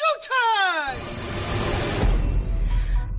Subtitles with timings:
[0.00, 1.19] showtime!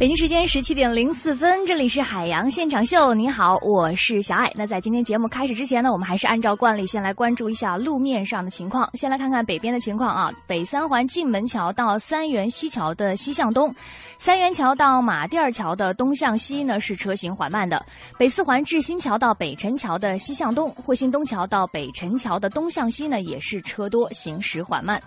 [0.02, 3.14] 北京时间十七点零四分，这里是海洋现场秀。
[3.14, 4.52] 你好，我是小艾。
[4.56, 8.90] 那在今天节目开始之前呢，我们还是按照惯例先来关注一下路面上的情况。
[8.96, 13.72] 先来看看北边的情况啊，北三环进门桥到三元西桥的西向东。
[14.18, 17.84] 三元桥到马甸桥的东向西呢是车行缓慢的，
[18.18, 25.00] 北四环志新桥到北辰桥的西向东，惠新东桥到北辰桥的东向西呢也是车多，行驶缓慢。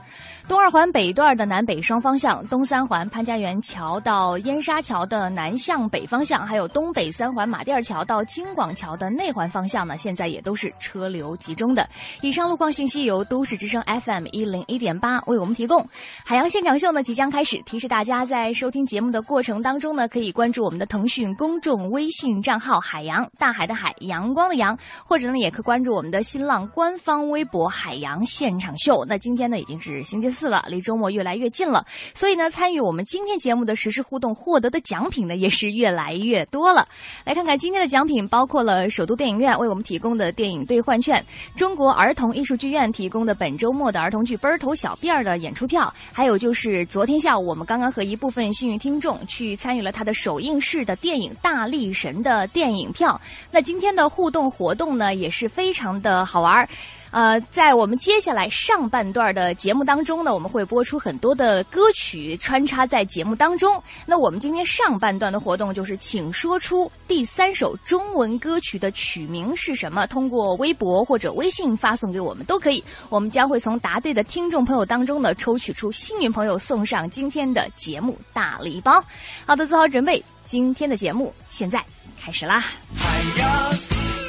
[0.46, 9.86] 东二环北段的南北双方向，东三环潘家园桥到燕莎 桥的南向北方向，还有东北三环马甸桥到京广桥的内环方向。
[9.86, 11.88] 呢，现在也都是车流集中的。
[12.20, 15.88] 以上路况信息由都市之声 FM 一零一点八为我们提供。
[16.26, 19.14] 海洋现场秀呢即将开始，提示大家在收听节目。
[19.14, 24.76] 的过程当中呢，可以关注我们的腾讯公众微信账号“海洋大海的海阳光的阳”，
[25.07, 29.04] 或者呢，也可关注我们的新浪官方微博“海洋现场秀”。
[29.08, 36.86] 那今天呢，已经是星期四了，离周末越来越近了，所以呢，参与我们今天节目的实时互动，获得的奖品呢，也是越来越多了。
[37.25, 41.25] 来看看今天的奖品，包括了首都电影院为我们提供的电影兑换券，
[41.56, 48.75] 中国儿童艺术剧院提供的本周末的儿童剧《奔儿头小辫儿》的演出票，还有就是昨天下午我们刚刚和一部分幸运。
[48.75, 53.19] 听众去参与了他的首映式的电影《大力神》的电影票。
[53.53, 56.69] 那今天的互动活动呢，也是非常的好玩儿。
[57.14, 63.80] 呃，在我们接下来上半段的节目当中呢，我们会播出很多的歌曲穿插在节目当中。
[64.04, 70.08] 那我们今天上半段的活动就是，请说出第三首中文歌曲的曲名是什么？
[70.08, 72.82] 通过微博或者微信发送给我们都可以。
[73.10, 79.00] 我们将会从答对的听众朋友当中呢，抽取出幸运朋友，送上今天的节目大礼包。
[79.46, 81.80] 好的，做好准备，今天的节目现在
[82.20, 82.58] 开始啦！
[82.96, 83.72] 海洋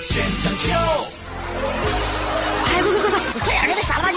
[0.04, 2.15] 现场秀。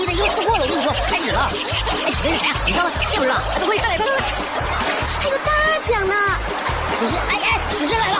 [0.05, 0.63] 快点，这傻了吧唧的又错过了。
[0.63, 1.39] 我跟你说，开始了。
[1.41, 2.55] 哎，主持人是谁啊？
[2.67, 2.91] 你知道吗？
[3.09, 3.35] 这不知道。
[3.59, 4.13] 快快来，快来！
[5.19, 5.51] 还有大
[5.85, 6.15] 奖呢。
[7.01, 8.17] 主持人，哎哎，主持人来了。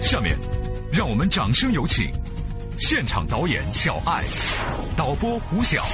[0.00, 0.36] 下面，
[0.92, 2.10] 让我们掌声有请
[2.78, 4.22] 现场导演小爱、
[4.96, 5.84] 导播胡晓、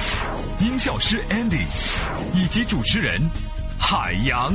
[0.59, 1.65] 音效师 Andy
[2.33, 3.21] 以及主持人
[3.79, 4.53] 海洋。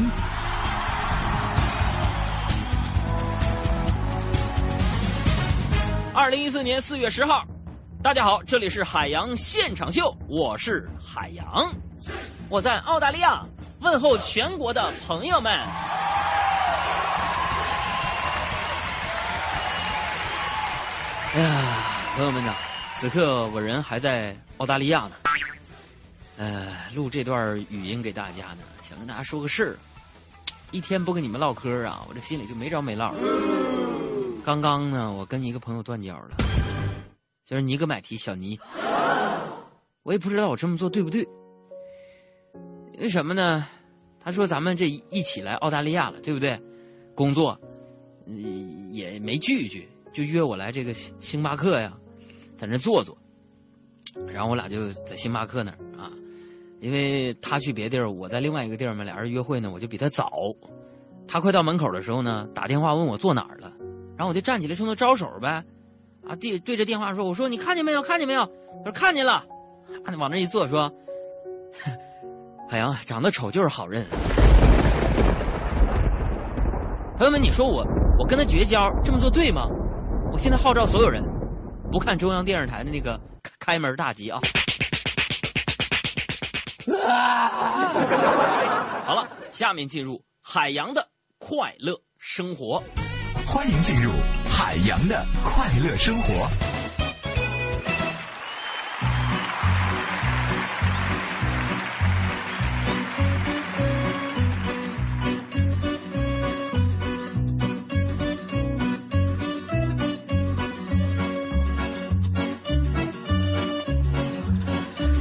[6.14, 7.44] 二零一四年四月十号，
[8.00, 11.68] 大家好，这里是海洋现场秀，我是海洋，
[12.48, 13.44] 我在澳大利亚
[13.80, 15.52] 问候全国的朋友们。
[21.34, 21.62] 哎呀，
[22.14, 22.54] 朋友们呐，
[22.94, 25.12] 此刻我人还在澳大利亚呢，
[26.36, 29.76] 呃，录这段语音给大家呢，想跟大家说个事儿，
[30.70, 33.12] 一天不跟你们唠嗑啊，我这心里就没着没落。
[34.44, 36.36] 刚刚呢，我跟一个朋友断交了，
[37.46, 38.60] 就是尼格买提小尼。
[40.02, 41.26] 我也不知道我这么做对不对，
[42.98, 43.66] 为什么呢？
[44.20, 46.60] 他说咱们这一起来澳大利亚了，对不对？
[47.14, 47.58] 工作，
[48.26, 51.96] 嗯，也没拒绝，就约我来这个星巴克呀，
[52.58, 53.16] 在那坐坐。
[54.28, 56.12] 然后我俩就在星巴克那儿啊，
[56.80, 60.30] 因为他去别地儿，我在另外一个地儿嘛，俩人约会呢，我就比他早。
[61.26, 63.72] 他快到门口的时候呢，打电话问我坐哪儿了。
[64.16, 65.64] 然后我就站起来冲他招手呗，
[66.28, 68.02] 啊，对对着电话说：“我说你看见没有？
[68.02, 68.44] 看见没有？”
[68.84, 69.44] 他说：“看见了。”
[70.04, 70.92] 啊，往那一坐说
[72.68, 74.06] ：“海洋长得丑就是好人。”
[77.16, 77.84] 朋友们，你说我
[78.18, 79.66] 我跟他绝交这么做对吗？
[80.32, 81.22] 我现在号召所有人
[81.92, 83.18] 不看中央电视台的那个
[83.60, 84.40] 开门大吉啊！
[89.06, 91.08] 好了，下面进入海洋的
[91.38, 92.82] 快乐生活。
[93.46, 94.10] 欢迎进入
[94.48, 96.48] 海洋的快乐生活。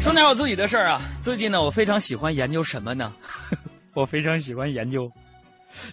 [0.02, 3.14] 说点我自己的事儿啊，最近呢，我非常喜欢研究什么呢？
[3.94, 5.12] 我非常喜欢研究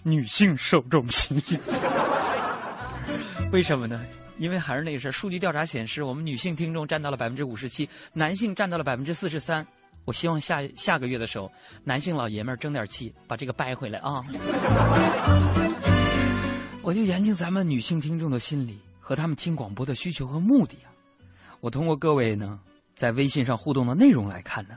[0.03, 1.59] 女性受众心理。
[3.51, 4.03] 为什么呢？
[4.37, 9.65] 因为还是那个事儿，数据调查显示，我们女性听众占到了百分之五十七，男性占到了百分之四十三。
[10.05, 11.51] 我希望下下个月的时候，
[11.83, 14.23] 男性老爷们争点气，把这个掰回来啊！
[16.81, 20.89] 我就研究咱们女性听众的心理和他们听广播的需求和目的啊。
[21.59, 22.59] 我通过各位呢
[22.95, 24.75] 在微信上互动的内容来看呢，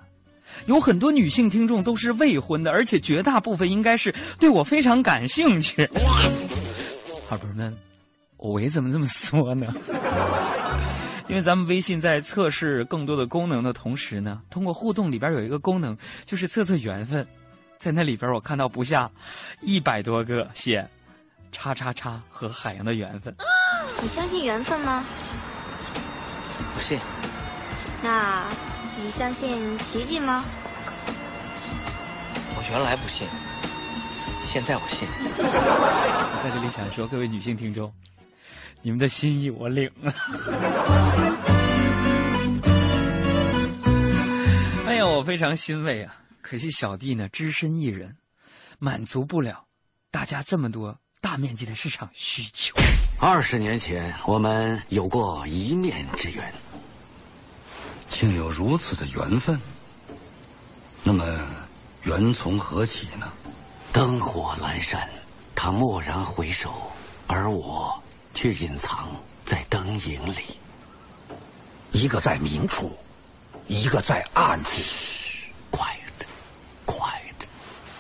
[0.67, 5.89] 有很多女性听众都是未婚的，而且绝大部分应该是对我非常感兴趣。
[7.27, 7.94] 好朋友们。
[8.45, 9.67] 我为什么这么说呢？
[11.29, 15.97] 因为咱们微信在测试更多的功能的同时呢，通过互动里边有一个功能，
[16.27, 17.27] 就是测测缘分。
[17.79, 19.11] 在那里边，我看到不下
[19.63, 20.87] 一百多个写
[21.53, 23.35] “叉叉叉”和海洋的缘分。
[24.03, 25.03] 你相信缘分吗？
[26.75, 27.01] 不信。
[28.03, 28.45] 那
[28.99, 30.45] 你相信奇迹吗？
[32.57, 33.27] 我原来不信，
[34.45, 35.09] 现在我信。
[35.33, 37.91] 我在这里想说，各位女性听众，
[38.87, 40.13] 你们的心意我领了。
[44.87, 46.15] 哎呀，我非常欣慰啊！
[46.43, 48.15] 可惜小弟呢，只身一人，
[48.79, 49.65] 满足不了
[50.11, 52.75] 大家这么多大面积的市场需求。
[53.19, 56.53] 二十年前，我们有过一面之缘，
[58.07, 59.59] 竟有如此的缘分。
[61.03, 61.25] 那么，
[62.03, 63.33] 缘从何起呢？
[63.95, 65.09] 灯火阑珊，
[65.55, 66.93] 他蓦然回首，
[67.27, 67.99] 而我
[68.35, 69.09] 却隐藏
[69.45, 70.43] 在灯影里。
[71.93, 72.97] 一个在明处，
[73.69, 74.73] 一个在暗处。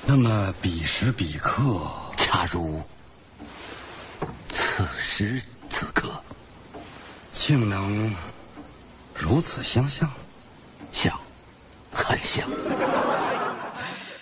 [0.06, 1.81] 那么彼时彼刻，
[2.19, 2.81] 恰如
[4.50, 6.12] 此时此刻，
[7.32, 8.14] 竟能
[9.14, 10.08] 如此相像，
[10.92, 11.19] 像，
[11.90, 12.46] 很像。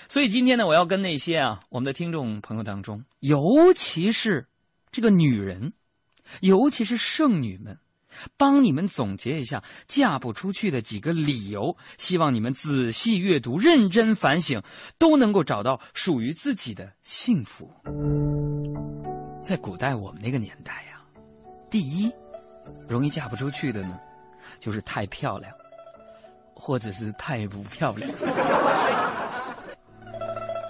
[0.08, 4.46] 所以今天呢，我要跟那些啊，我们的听众朋友当中，尤其是
[4.92, 5.72] 这个女人，
[6.40, 7.78] 尤其是剩女们。
[8.36, 14.62] 帮你们总结一下嫁不出去的几个理由，希望你们仔细阅读、认真反省，
[14.98, 17.70] 都能够找到属于自己的幸福。
[19.40, 21.00] 在古代我们那个年代呀，
[21.70, 22.12] 第一，
[22.86, 23.98] 容易嫁不出去的呢，
[24.60, 25.50] 就是太漂亮，
[26.54, 28.10] 或者是太不漂亮。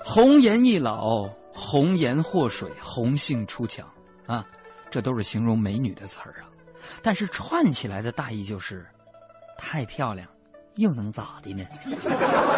[0.05, 3.85] 红颜易老，红颜祸水，红杏出墙
[4.27, 4.47] 啊，
[4.93, 6.47] 这都是形容美女的词儿啊。
[7.03, 8.87] 但是串起来的大意就是，
[9.57, 10.29] 太漂亮，
[10.75, 11.65] 又能咋的呢？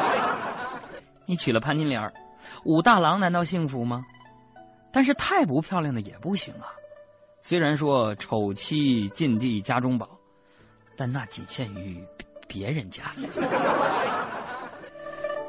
[1.24, 2.12] 你娶了潘金莲
[2.64, 4.04] 武大郎难道幸福吗？
[4.92, 6.68] 但是太不漂亮的也不行啊。
[7.42, 10.08] 虽然说丑妻近地家中宝，
[10.96, 12.04] 但那仅限于
[12.48, 13.04] 别人家。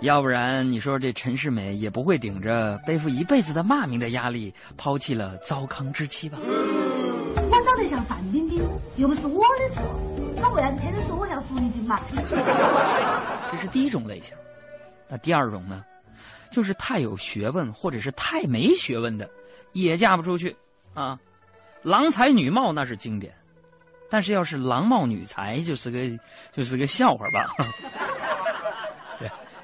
[0.02, 6.38] 要不然你说这陈世美也不会顶着背负一辈子的骂名的压力，抛弃了糟糠之妻吧？
[6.42, 8.64] 我长得像范冰冰，
[8.98, 9.84] 又不是我的错，
[10.42, 11.98] 他为啥子偏偏说我像狐狸精嘛？
[13.52, 14.36] 这是第一种类型。
[15.08, 15.84] 那第二种呢，
[16.52, 19.30] 就是太有学问或者是太没学问的，
[19.74, 20.56] 也嫁不出去
[20.94, 21.18] 啊。
[21.82, 23.34] 郎才女貌那是经典，
[24.10, 26.00] 但是要是郎貌女才，就是个
[26.52, 27.50] 就是个笑话吧。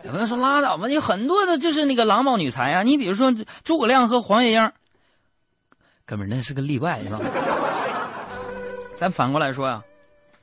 [0.03, 2.83] 有朋友说拉倒吧，有很多的就是那个郎貌女才啊。
[2.83, 3.31] 你比如说
[3.63, 4.71] 诸葛亮和黄月英，
[6.06, 7.19] 哥们那是个例外是吧？
[8.98, 9.83] 咱反过来说呀，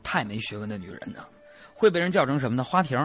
[0.02, 1.24] 太没学问的女人呢，
[1.74, 2.64] 会被人叫成什么呢？
[2.64, 2.98] 花瓶。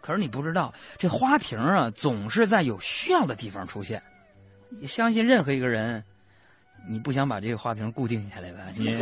[0.00, 4.02] 可是你不知道，这花瓶啊，总是在有需要的地方出现。
[4.68, 6.04] 你相信任何一个人，
[6.86, 8.60] 你不想把这个花瓶固定下来吧？
[8.76, 8.94] 你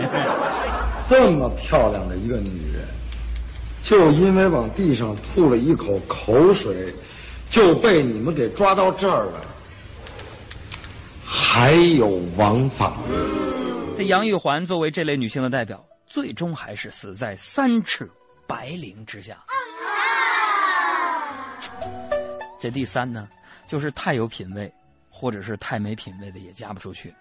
[1.11, 2.87] 这么漂亮的一个女人，
[3.84, 6.94] 就因为往地上吐了一口口水，
[7.50, 9.44] 就被你们给抓到这儿了，
[11.25, 12.96] 还有王法。
[13.96, 18.08] 这杨玉环作为这类女性的代表，最终还是死在三尺
[18.46, 19.37] 白绫之下。
[22.60, 23.29] 这第三呢，
[23.67, 24.72] 就是太有品位，
[25.10, 27.12] 或者是太没品位的也嫁不出去。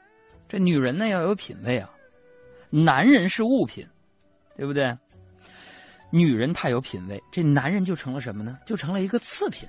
[0.48, 1.90] 这女人呢要有品位啊，
[2.70, 3.86] 男人是物品，
[4.56, 4.96] 对不对？
[6.12, 8.60] 女人太有品位，这男人就成了什么呢？
[8.66, 9.68] 就成了一个次品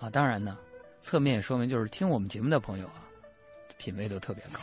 [0.00, 0.08] 啊！
[0.10, 0.56] 当然呢，
[1.00, 3.04] 侧面也说明就是听我们节目的朋友啊，
[3.76, 4.60] 品位都特别高。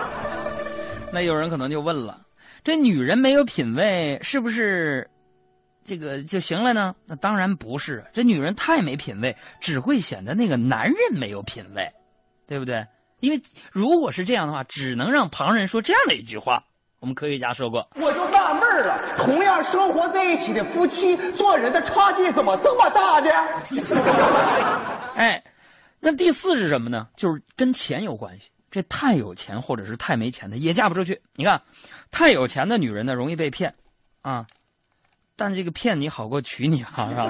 [1.12, 2.24] 那有人可能就问了：
[2.62, 5.08] 这女人没有品位，是不是
[5.84, 6.94] 这个就行了呢？
[7.06, 11.90] 那当然不是，这女人太没品位，只会显得那个男人没有品位，
[12.46, 12.86] 对不对？
[13.20, 16.62] 因为如果是这样的话，只能让旁人说这样的一句话。
[17.00, 23.30] 我们科学家说过，我就纳闷了：同样生活在一起的夫妻，做人的差距怎么这么大呢？
[25.16, 25.42] 哎，
[25.98, 27.08] 那第四是什么呢？
[27.16, 28.50] 就是跟钱有关系。
[28.70, 31.20] 这太有钱或者是太没钱的也嫁不出去。
[31.34, 31.60] 你看，
[32.10, 33.74] 太有钱的女人呢容易被骗，
[34.22, 34.46] 啊，
[35.36, 37.28] 但这个骗你好过娶你啊，是吧？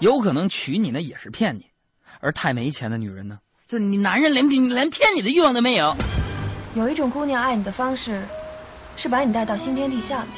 [0.00, 1.66] 有可能娶你呢也是骗你，
[2.20, 5.94] 而太没钱的女人呢，这你男人连连骗你的欲望都没有。
[6.74, 8.22] 有一种姑娘爱你的方式，
[8.96, 10.28] 是把你带到新天地下面，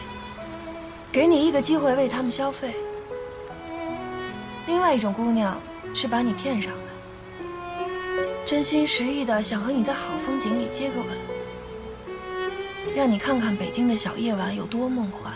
[1.12, 2.70] 给你一个机会为他们消费；
[4.66, 5.60] 另外一种姑娘
[5.94, 6.78] 是把你骗上来。
[8.46, 11.08] 真心实意的想和你在好风景里接个吻，
[12.96, 15.32] 让你看看北京的小夜晚有多梦幻。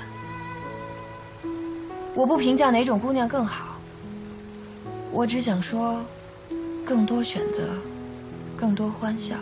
[2.15, 3.77] 我不评价哪种姑娘更好，
[5.13, 6.03] 我只想说，
[6.87, 7.69] 更多选择，
[8.57, 9.37] 更多欢笑，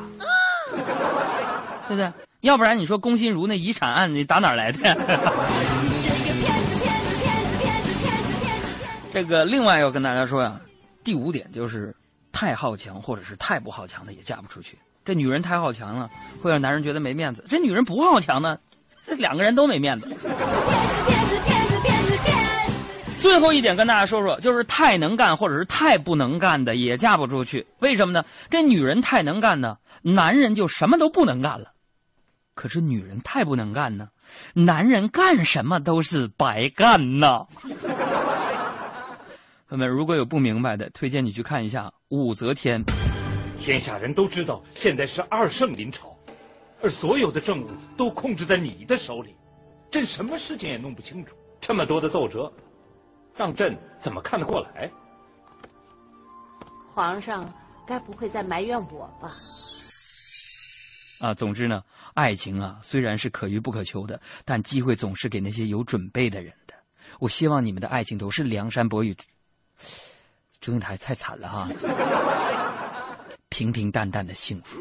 [1.89, 2.13] 对不对？
[2.41, 4.79] 要不然你说龚心如那遗产案，你打哪儿来的？
[9.13, 10.61] 这个另外要跟大家说呀，
[11.03, 11.95] 第五点就是
[12.33, 14.77] 太好强或者是太不好强的也嫁不出去。
[15.05, 16.11] 这女人太好强了，
[16.43, 18.59] 会让男人觉得没面子；这女人不好强呢，
[19.05, 20.09] 这两个人都没面子。
[23.25, 27.67] 最后一点跟大家说说，就是太能干或者是太不能干的也嫁不出去。
[27.79, 28.23] 为什么呢？
[28.51, 31.69] 这女人太能干呢，男人就什么都不能干了；
[32.55, 34.09] 可是女人太不能干呢，
[34.53, 37.47] 男人干什么都是白干呐。
[39.71, 42.85] 朋友们，如果有不明白的，推荐你去看一下武则天。
[43.59, 46.15] 天下人都知道，现在是二圣临朝，
[46.83, 49.35] 而所有的政务都控制在你的手里，
[49.91, 51.35] 朕什么事情也弄不清楚。
[51.63, 52.53] 这么多的奏折。
[53.37, 54.91] 让朕怎么看得过来？
[56.93, 57.53] 皇上
[57.87, 59.29] 该不会在埋怨我吧？
[61.21, 61.83] 啊，总之呢，
[62.15, 66.75] 爱情啊，虽然是可遇不可求的，但机会总是给那些有准备的人的。
[67.19, 69.15] 我希望你们的爱情都是梁山伯与
[70.61, 71.69] 祝英台，太惨了哈，
[73.51, 74.81] 平平淡淡的幸福。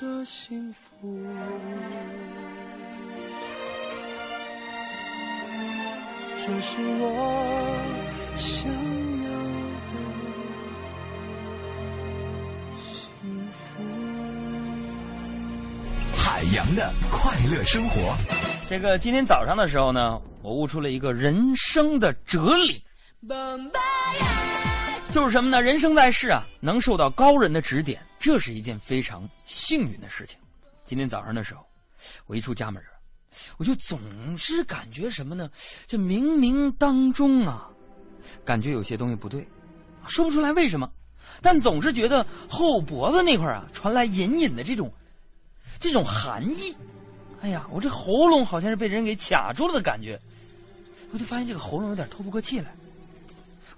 [0.00, 0.80] 的幸福。
[6.38, 7.04] 这是我
[8.34, 8.66] 想
[9.22, 9.28] 要
[9.90, 9.92] 的
[12.82, 13.58] 幸福。
[16.16, 18.16] 海洋的快乐生活。
[18.70, 22.82] 这个今天早上的时候呢，我悟出了一个人生的哲理，
[25.10, 25.60] 就是什么呢？
[25.60, 30.38] 人生在世啊，能受到高人的指点，这是一件非常幸运的事情。
[30.84, 31.66] 今天早上的时候，
[32.26, 32.80] 我一出家门。
[33.58, 33.98] 我就总
[34.38, 35.50] 是感觉什么呢？
[35.86, 37.68] 这冥冥当中啊，
[38.44, 39.46] 感觉有些东西不对，
[40.06, 40.88] 说不出来为什么，
[41.40, 44.92] 但总是觉得后脖子那块啊传来隐隐的这种
[45.78, 46.74] 这种寒意。
[47.40, 50.20] 哎呀，我这喉咙好像是被人给卡住了的感觉，
[51.12, 52.72] 我就发现这个喉咙有点透不过气来。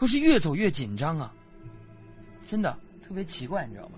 [0.03, 1.33] 我是越走越紧张啊，
[2.51, 3.95] 真的特别奇怪，你知道吗？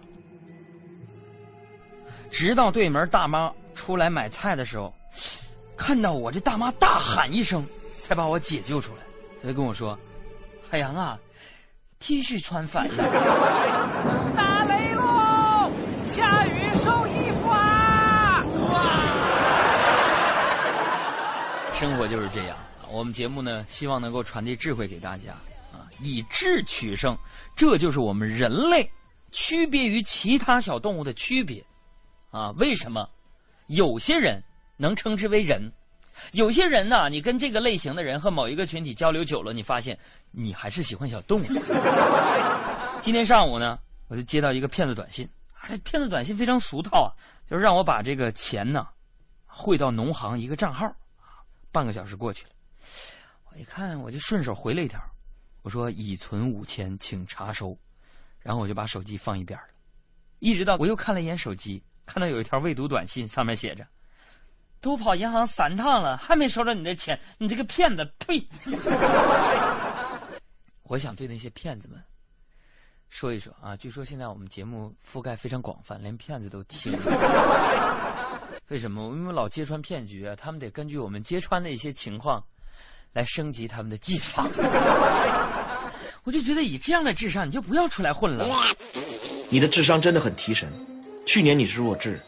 [2.31, 4.93] 直到对门大妈出来买菜的时候。
[5.79, 7.67] 看到我，这大妈大喊一声，
[8.03, 8.99] 才把我解救出来。
[9.41, 9.99] 她就跟我说
[10.71, 11.19] ：“海洋啊
[11.99, 12.95] ，T 恤穿反了。”
[14.37, 15.73] 打雷喽！
[16.05, 18.45] 下雨收衣服啊！
[18.69, 19.01] 哇！
[21.73, 22.59] 生活就是这样。
[22.91, 25.35] 我们节目呢，希望能够传递智慧给大家
[25.75, 27.19] 啊，以智取胜，
[27.57, 28.89] 这就是我们人类
[29.33, 31.65] 区别于其他小动物的区别
[32.31, 32.51] 啊。
[32.53, 33.09] 为什么？
[33.67, 34.43] 有些人。
[34.77, 35.73] 能称之为人，
[36.33, 39.97] 有些人呢，你跟这个类型的人和某一个群体交流久了，你发现
[40.33, 41.45] 你还是喜欢小动物。
[43.01, 43.79] 今天上午呢，
[44.09, 47.15] 我就接到一个骗子短信，啊，这骗子短信非常俗套啊，
[47.49, 48.85] 就是让我把这个钱呢
[49.47, 50.93] 汇到农行一个账号。
[51.71, 52.51] 半个小时过去了，
[53.53, 55.01] 我一看，我就顺手回了一条，
[55.65, 57.77] 我说已存五千，请查收。
[58.41, 59.69] 然后我就把手机放一边了，
[60.39, 63.87] 一直到我又看了一眼手机，看到有一条未读短信，上面写着。
[64.79, 68.05] 都跑银行三趟了，还没收着你的钱，你这个骗子！
[68.19, 68.47] 呸！
[70.85, 71.99] 我想对那些骗子们
[73.09, 76.93] 说一说啊，据说现在我们节目覆盖非常广泛，连骗子都听。
[78.69, 79.17] 为什么？
[79.17, 82.45] 因为老揭穿骗局啊，他们得根据我们揭穿的一些情况
[83.15, 84.47] 来升级他们的技法。
[86.25, 88.47] 我就觉得以这样的智商，你就不要出来混了。
[89.49, 90.69] 你的智商真的很提神。
[91.27, 92.21] 去年你是弱智，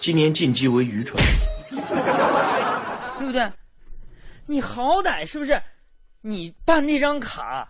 [0.00, 1.20] 今年晋级为愚蠢。
[3.18, 3.50] 对不对？
[4.46, 5.60] 你好歹是不是？
[6.20, 7.68] 你办那张卡，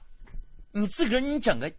[0.73, 1.71] 你自个儿你整个，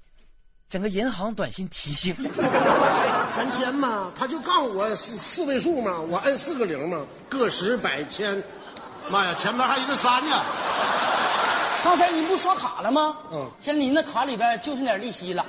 [0.70, 2.14] 整个银行短信提醒。
[3.30, 8.42] 三千嘛，他就告诉我四四位数嘛，我按四个零嘛，个十百千，
[9.10, 10.36] 妈呀，前面还一个三呢。
[11.84, 13.16] 刚才你不刷卡了吗？
[13.32, 13.52] 嗯。
[13.62, 15.46] 现在你那卡里边就剩点利息了。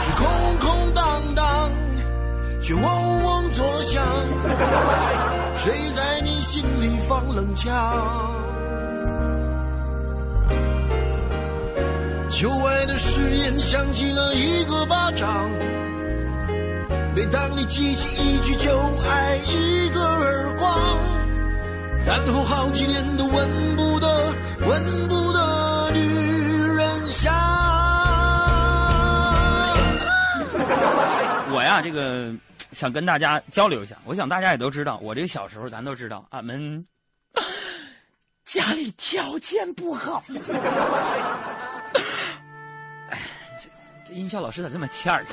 [0.00, 0.26] 是空
[0.58, 1.70] 空荡荡，
[2.62, 4.02] 却嗡嗡作响。
[5.56, 7.76] 谁在你心里放冷枪？
[12.30, 15.50] 旧爱的誓言响起了一个巴掌。
[17.14, 18.70] 每当你记起一句就
[19.10, 20.98] 爱，一个耳光，
[22.10, 24.34] 然后好几年都闻不得、
[24.66, 27.32] 闻不得女人香。
[31.54, 32.34] 我呀，这个
[32.72, 33.96] 想跟大家交流一下。
[34.04, 36.84] 我想大家也都知道，我这个小时候咱都知道，俺们
[38.44, 40.20] 家里条件不好。
[43.10, 43.18] 哎，
[43.62, 43.68] 这
[44.08, 45.24] 这音效老师咋这么欠儿？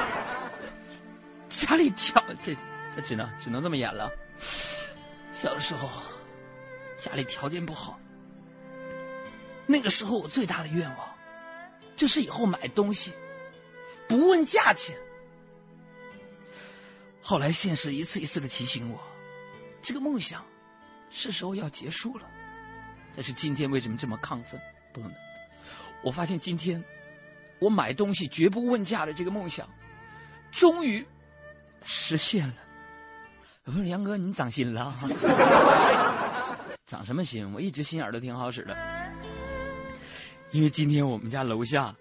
[1.50, 2.56] 家里条这
[2.96, 4.10] 这只能只能这么演了。
[5.36, 5.86] 小时候
[6.96, 8.00] 家里条件不好，
[9.66, 11.14] 那个时候我最大的愿望
[11.94, 13.12] 就是以后买东西
[14.08, 14.96] 不问价钱。
[17.20, 18.98] 后来现实一次一次的提醒我，
[19.82, 20.42] 这个梦想
[21.10, 22.26] 是时候要结束了。
[23.14, 24.58] 但是今天为什么这么亢奋，
[24.94, 25.18] 朋友们？
[26.02, 26.82] 我发现今天
[27.58, 29.68] 我买东西绝不问价的这个梦想，
[30.50, 31.06] 终于。
[31.88, 32.54] 实现了，
[33.66, 34.94] 我说杨哥，你长心了？
[36.86, 37.52] 长什么心？
[37.52, 38.76] 我一直心眼都挺好使的。
[40.52, 41.92] 因为今天我们家楼下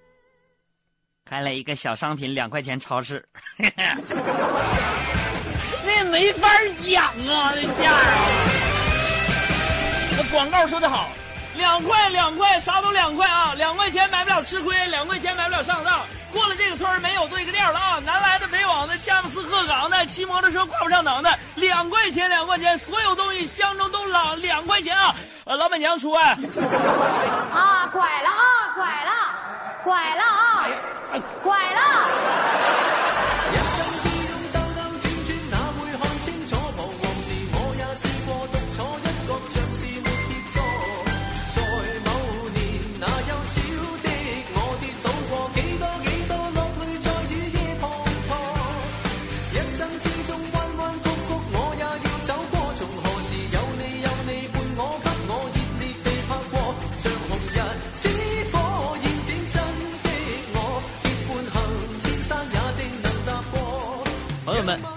[1.26, 3.28] 开了一个小商品两块钱超市，
[5.84, 6.48] 那没法
[6.84, 8.48] 讲啊，那价啊！
[10.18, 11.10] 那广告说的好，
[11.58, 16.02] 两块两块，啥都两块啊，两块钱买不了吃亏，两块钱买不了上当。
[16.32, 18.02] 过了这个村没有对个店了啊！
[18.06, 25.16] 南来的北往的，佳木斯鹤岗的，骑摩托车挂不上档的，两块钱两块钱，所有东西相中都两两块钱啊！
[25.46, 26.32] 呃，老板娘出来。
[26.32, 28.44] 啊，拐了啊，
[28.76, 29.12] 拐了，
[29.86, 30.68] 拐了啊，
[31.42, 31.55] 拐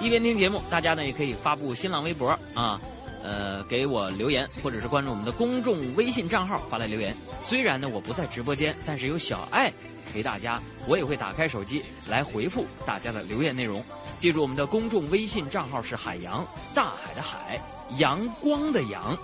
[0.09, 2.81] 边听节目，大家呢也可以发布新浪微博啊，
[3.23, 7.17] 呃，给我留言，或者是关注我们的公众微信账号发来留言。
[7.41, 9.73] 虽然呢我不在直播间，但是有小爱
[10.13, 13.85] 陪大家，我也会打开手机来回复大家的留言内容。
[14.19, 17.61] 记住我们的公众微信账号是海洋，大海的海，
[17.99, 19.17] 阳光的阳。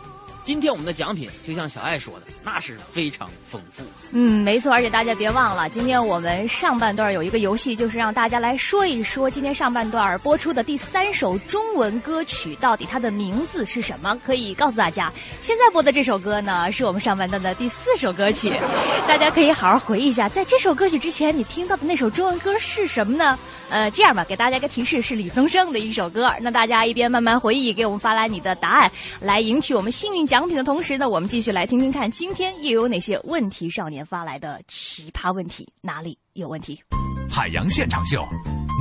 [0.45, 3.83] 今天我们的奖品就像小爱说的，那是非常丰富。
[4.13, 14.15] 嗯，没错，而且大家别忘了，今天我们上半段有一个游戏，就是让大家来说一说今天上半段播出的第三首中文歌曲到底它的名字是什么？
[14.23, 18.53] 可以告诉大家，现在播的这首歌呢，是我们上半段的第四首歌曲。
[19.09, 23.39] 大家可以好好回忆一下，在这首歌曲之前你听到的那首中文歌是什么呢？
[23.71, 26.31] 呃，这样吧，给大家一个提示，是李宗盛的一首歌。
[26.43, 30.34] 那大家一边慢慢回忆，给我们发来你的答案，来赢取我们幸运奖。
[30.35, 35.65] 奖品的同时呢，我们继续来听听看，今天又有哪些问题少年发来的奇葩问题？
[35.81, 36.83] 哪里有问题？
[37.31, 38.21] 海洋现场秀，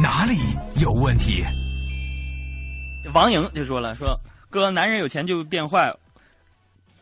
[0.02, 0.34] 哪里
[0.82, 1.44] 有问题？
[3.14, 5.96] 王莹就说了：“说哥，男人有钱就变坏。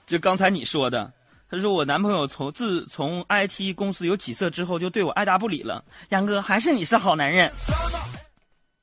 [0.06, 1.10] 就刚才你说的，
[1.50, 5.82] 他说我男朋友从自从 IT 公司有起色之后，就对我爱答不理了。
[6.10, 7.50] 杨哥，还是你是好男人。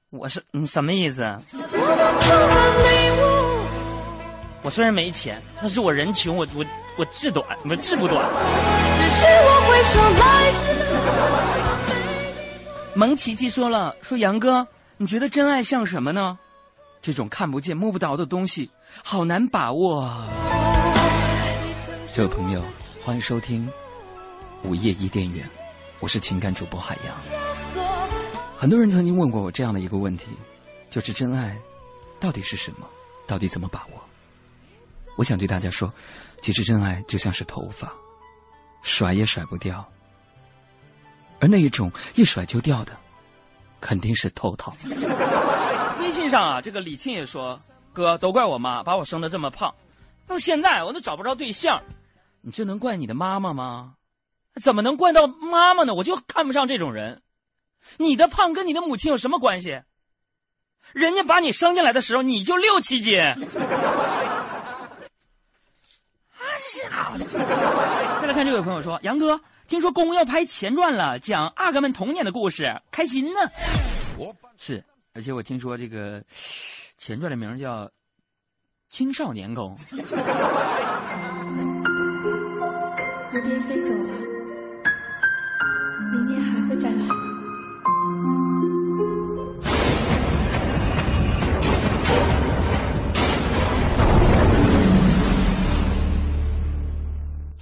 [0.08, 1.22] 我是你什么意思？”
[4.68, 6.62] 我虽然没钱，但是我人穷，我我
[6.98, 8.22] 我志短，我志不短。
[12.92, 16.38] 蒙奇奇说了，说杨哥，你觉得真爱像什么呢？
[17.00, 18.70] 这种看不见摸不着的东西，
[19.02, 20.06] 好难把握。
[22.12, 22.62] 这位朋友，
[23.02, 23.66] 欢迎收听
[24.64, 25.48] 午夜伊甸园，
[26.00, 27.86] 我是情感主播海洋。
[28.58, 30.26] 很多人曾经问过我这样的一个问题，
[30.90, 31.56] 就是真爱
[32.20, 32.86] 到底是什么？
[33.26, 34.07] 到底怎么把握？
[35.18, 35.92] 我想对大家说，
[36.40, 37.92] 其实真爱就像是头发，
[38.82, 39.84] 甩也甩不掉。
[41.40, 42.96] 而那一种一甩就掉的，
[43.80, 44.72] 肯定是头套。
[45.98, 47.58] 微信上啊，这个李沁也说
[47.92, 49.74] ：“哥，都怪我妈把我生的这么胖，
[50.24, 51.82] 到现在我都找不着对象。
[52.40, 53.94] 你这能怪你的妈妈吗？
[54.62, 55.94] 怎么能怪到妈妈呢？
[55.94, 57.22] 我就看不上这种人。
[57.96, 59.82] 你的胖跟你的母亲有什么关系？
[60.92, 63.18] 人家把你生进来的时候你就六七斤。”
[68.20, 73.40] 再来看这位朋友说：“杨哥，听说宫要拍前传了，讲阿哥们童年的故事，开心呢。
[74.56, 76.22] 是，而且我听说这个
[76.96, 77.84] 前传的名叫
[78.90, 79.76] 《青少年宫》。
[83.30, 84.14] 蝴蝶飞走了，
[86.12, 87.06] 明年还会再来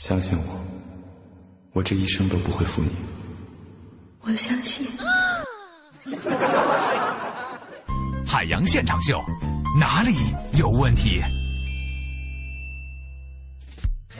[0.07, 0.45] 相信我，
[1.73, 2.91] 我这一生都不会负你。
[4.21, 4.87] 我相信。
[8.25, 9.21] 海洋现场秀，
[9.81, 10.13] 哪里
[10.57, 11.21] 有问题？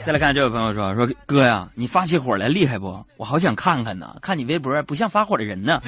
[0.03, 3.05] 再来看这位朋友说：“说哥呀，你发起火来厉害不？
[3.15, 4.17] 我好想看看呢。
[4.21, 5.79] 看你微博不像发火的人呢。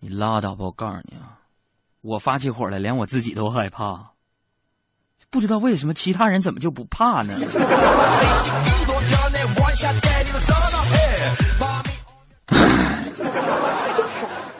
[0.00, 0.64] 你拉倒吧！
[0.64, 1.36] 我告诉你啊，
[2.00, 4.12] 我发起火来连我自己都害怕。
[5.36, 7.36] 不知道为什么其他人怎么就不怕呢？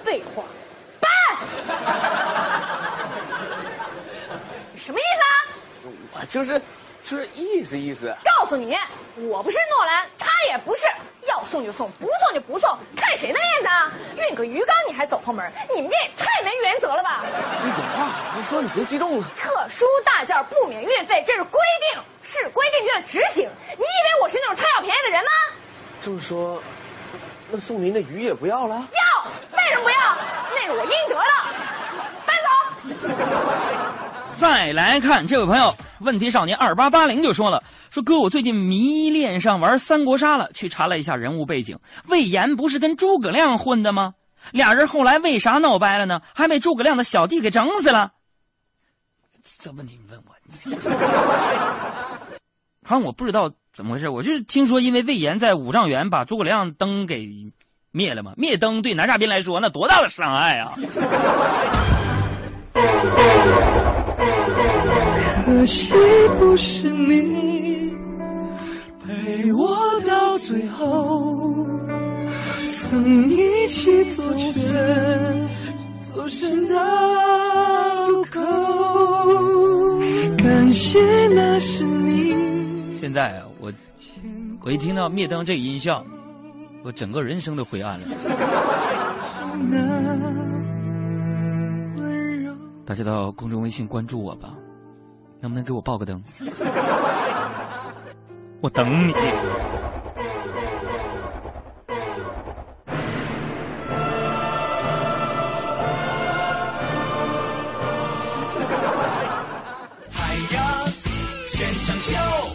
[0.05, 0.45] 废话，
[1.01, 1.09] 办！
[4.77, 5.33] 什么意思啊？
[6.13, 6.61] 我就是。”
[7.09, 8.13] 就是意思意思。
[8.25, 8.77] 告诉你，
[9.29, 10.83] 我不是诺兰，他也不是。
[11.29, 13.93] 要送就送，不送就不送，看谁的面子啊！
[14.17, 17.25] 运个鱼缸你还走后门，你们这也太没原则了吧！
[17.65, 19.27] 你有话你说，你别激动了。
[19.37, 21.61] 特殊大件不免运费，这是规
[21.93, 23.49] 定，是规定就要执行。
[23.71, 25.31] 你以为我是那种贪小便宜的人吗？
[26.01, 26.63] 这么说，
[27.51, 28.75] 那送您的鱼也不要了？
[28.75, 28.81] 要，
[29.57, 29.97] 为什么不要？
[30.55, 31.23] 那是我应得的。
[32.27, 32.49] 搬走。
[34.37, 41.79] 再来看这位朋友，问题少年二八八零就说了：“说哥，我最近迷恋上玩三国杀了，去查了一下人物背景，
[42.09, 44.15] 魏延不是跟诸葛亮混的吗？
[44.53, 46.21] 俩人后来为啥闹掰了呢？
[46.35, 48.13] 还被诸葛亮的小弟给整死了。
[49.59, 50.35] 这问题你问我，
[52.83, 57.29] 反正我不知道怎么回事，我就是听说因为魏延在五丈原把诸葛亮灯给
[57.91, 60.73] 灭了嘛，灭灯对南沙兵来说那多大的伤害啊！”
[65.45, 65.93] 可惜
[66.39, 67.95] 不是你
[69.07, 71.67] 陪我到最后，
[72.69, 74.51] 曾一起走却
[76.01, 78.41] 走失那路口。
[80.39, 82.35] 感谢那是你。
[82.99, 83.46] 现在啊，
[84.67, 86.05] 我一听到灭灯这个音效，
[86.83, 88.07] 我整个人生都灰暗了。
[92.85, 94.53] 大家到公众微信关注我吧。
[95.39, 96.21] 能不能给我报个灯？
[98.61, 99.15] 我等你。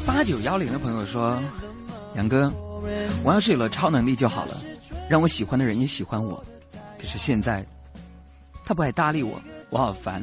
[0.06, 1.40] 八九幺零的朋友说
[2.16, 2.52] ：“杨哥，
[3.24, 4.58] 我要是有了超能力就好了，
[5.10, 6.44] 让我喜欢的人也喜欢我。
[6.98, 7.66] 可是现在，
[8.66, 9.40] 他不爱搭理我。”
[9.72, 10.22] 我好烦。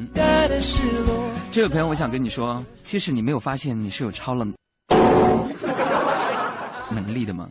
[1.51, 4.53] 这位朋友，我想跟你说，其实你没有发现你是有超能
[6.93, 7.49] 能力的吗？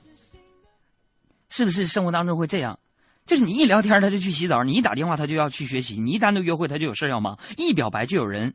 [1.49, 2.79] 是不是生活当中会这样？
[3.27, 8.55] 就是你一聊天他就去洗澡，你一打电话他就要去学习，你一单独约会他就有事要忙，一表白就有人。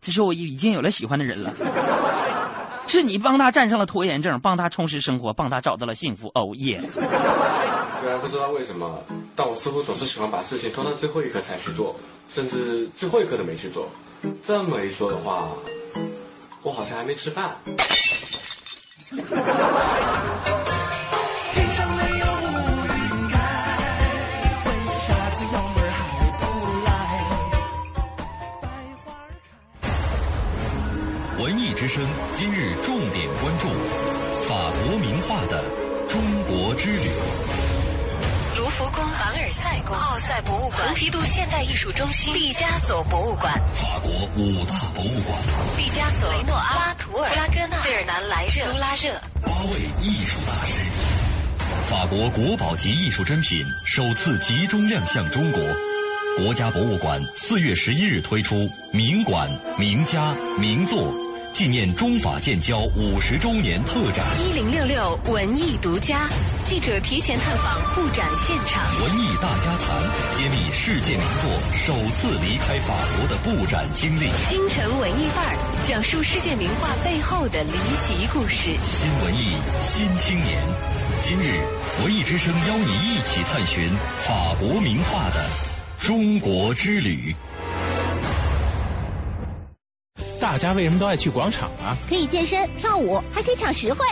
[0.00, 1.54] 其实我已经有了喜欢的人了，
[2.86, 6.30] 是你帮他战胜了拖延症，帮他充实生活，帮他找到了幸福。
[6.34, 6.80] 哦耶！
[6.92, 9.02] 虽然不知道为什么，
[9.34, 11.96] 但我似乎总是喜欢把事情拖到最后一刻才去做。
[12.32, 13.86] 甚至最后一刻都没去做，
[14.44, 15.50] 这么一说的话，
[16.62, 17.54] 我好像还没吃饭。
[31.96, 33.68] 今日重点关注：
[34.48, 35.62] 法国名画的
[36.08, 37.08] 中国之旅。
[38.56, 45.38] 卢浮宫、凡尔赛宫、奥赛博物馆、蓬皮杜现代艺术中心、毕加索博物馆、法国五大博物馆、
[45.76, 50.74] 毕加索、雷诺阿、拉图尔、布拉戈纳、费尔南莱热、苏拉热，八位艺术大师。
[51.86, 55.62] 法国国宝级艺术珍品首次集中亮相中国，
[56.38, 61.14] 国家博物馆四月十一日推出名馆、名家、名作。
[61.54, 66.28] 纪念中法建交五十周年特展，一零六六文艺独家
[66.64, 80.60] 记者提前探访布展现场，文艺大家谈揭秘世界名作首次离开法国的布展经历，京城文艺范儿讲述世界名画背后的离奇故事，新文艺新青年。
[81.22, 81.62] 今日
[82.02, 83.92] 文艺之声邀你一起探寻
[84.26, 85.46] 法国名画的
[86.00, 87.32] 中国之旅。
[90.44, 91.96] 大家为什么都爱去广场啊？
[92.06, 94.04] 可以健身、跳舞，还可以抢实惠。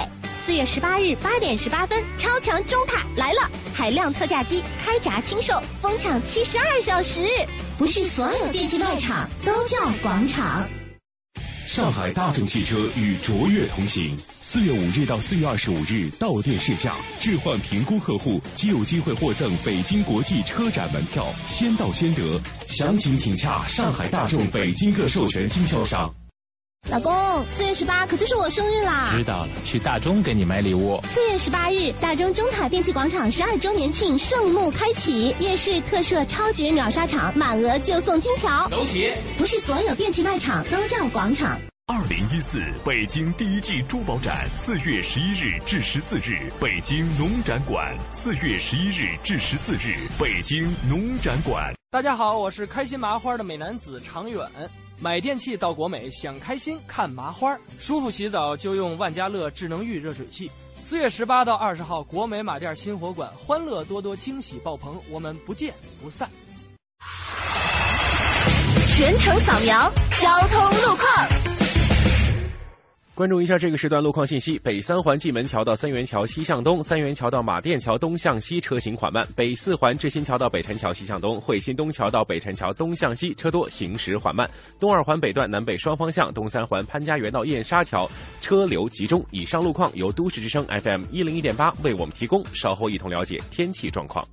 [0.46, 7.28] 四月十八日八点十八分，超强中塔来了，海量特价机开闸清售，疯抢七十二小时。
[7.76, 10.66] 不是所有电器卖场都叫广场。
[11.66, 22.40] 上海大众汽车与卓越同行，四月五日到四月二十五日到店试驾，置换评估客户即有机会获赠北京国际车展门票，先到先得。
[22.66, 26.10] 详情请洽上海大众北京各授权经销商。
[26.90, 29.14] 老公，四月十八可就是我生日啦！
[29.16, 31.00] 知道了，去大中给你买礼物。
[31.04, 38.68] 四月十八日，大中中塔电器广场十二周年庆盛幕开启，夜市特设超值秒杀场，满额就送金条。
[38.68, 39.10] 走起！
[39.38, 41.58] 不是所有电器卖场都叫广场。
[41.86, 47.94] 二零一四北京第一季珠宝展，四月十一日至十四日，北京农展馆。
[48.10, 51.72] 四月十一日至十四日，北京农展馆。
[51.90, 54.40] 大家好，我是开心麻花的美男子常远。
[55.02, 60.48] 买电器到国美，想开心看麻花，舒服洗澡就用万家乐智能浴热水器。
[60.80, 66.30] 四月十八到二十号，国美马店新火馆，欢乐多多，惊喜爆棚，我们不见不散。
[68.96, 71.61] 全程扫描交通路况。
[73.14, 84.48] 关注一下这个时段路况信息：北三环蓟门桥到三元桥西向东，三元桥到马甸桥东向西车行缓慢；北四环志新桥到北辰桥西向东，惠新东桥到北辰桥东向西车多，行驶缓慢。
[84.80, 89.22] 东二环北段南北双方向，东三环潘家园到燕莎桥车流集中。
[89.30, 94.26] 以上路况由都市之声 FM 一零一点八为我们提供，稍后一同了解天气状况。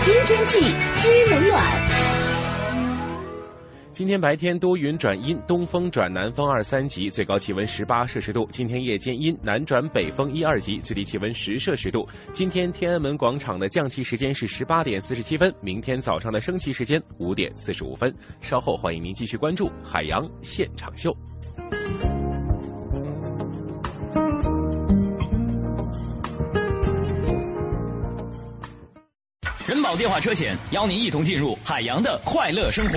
[0.00, 2.37] 今天气知冷暖。
[3.98, 8.48] 今天白天多云转阴，东风转南风二三级，最高气温十八摄氏度。
[8.52, 12.08] 今天夜间阴，南转北风一二级，最低气温十摄氏度。
[12.32, 18.14] 今天天安门广场的降旗时间是十八点四十七分，明天早上的升旗时间五点四十五分。
[18.40, 21.12] 稍后欢迎您继续关注海洋现场秀。
[29.66, 32.96] 人保电话车险邀您一同进入海洋的快乐生活。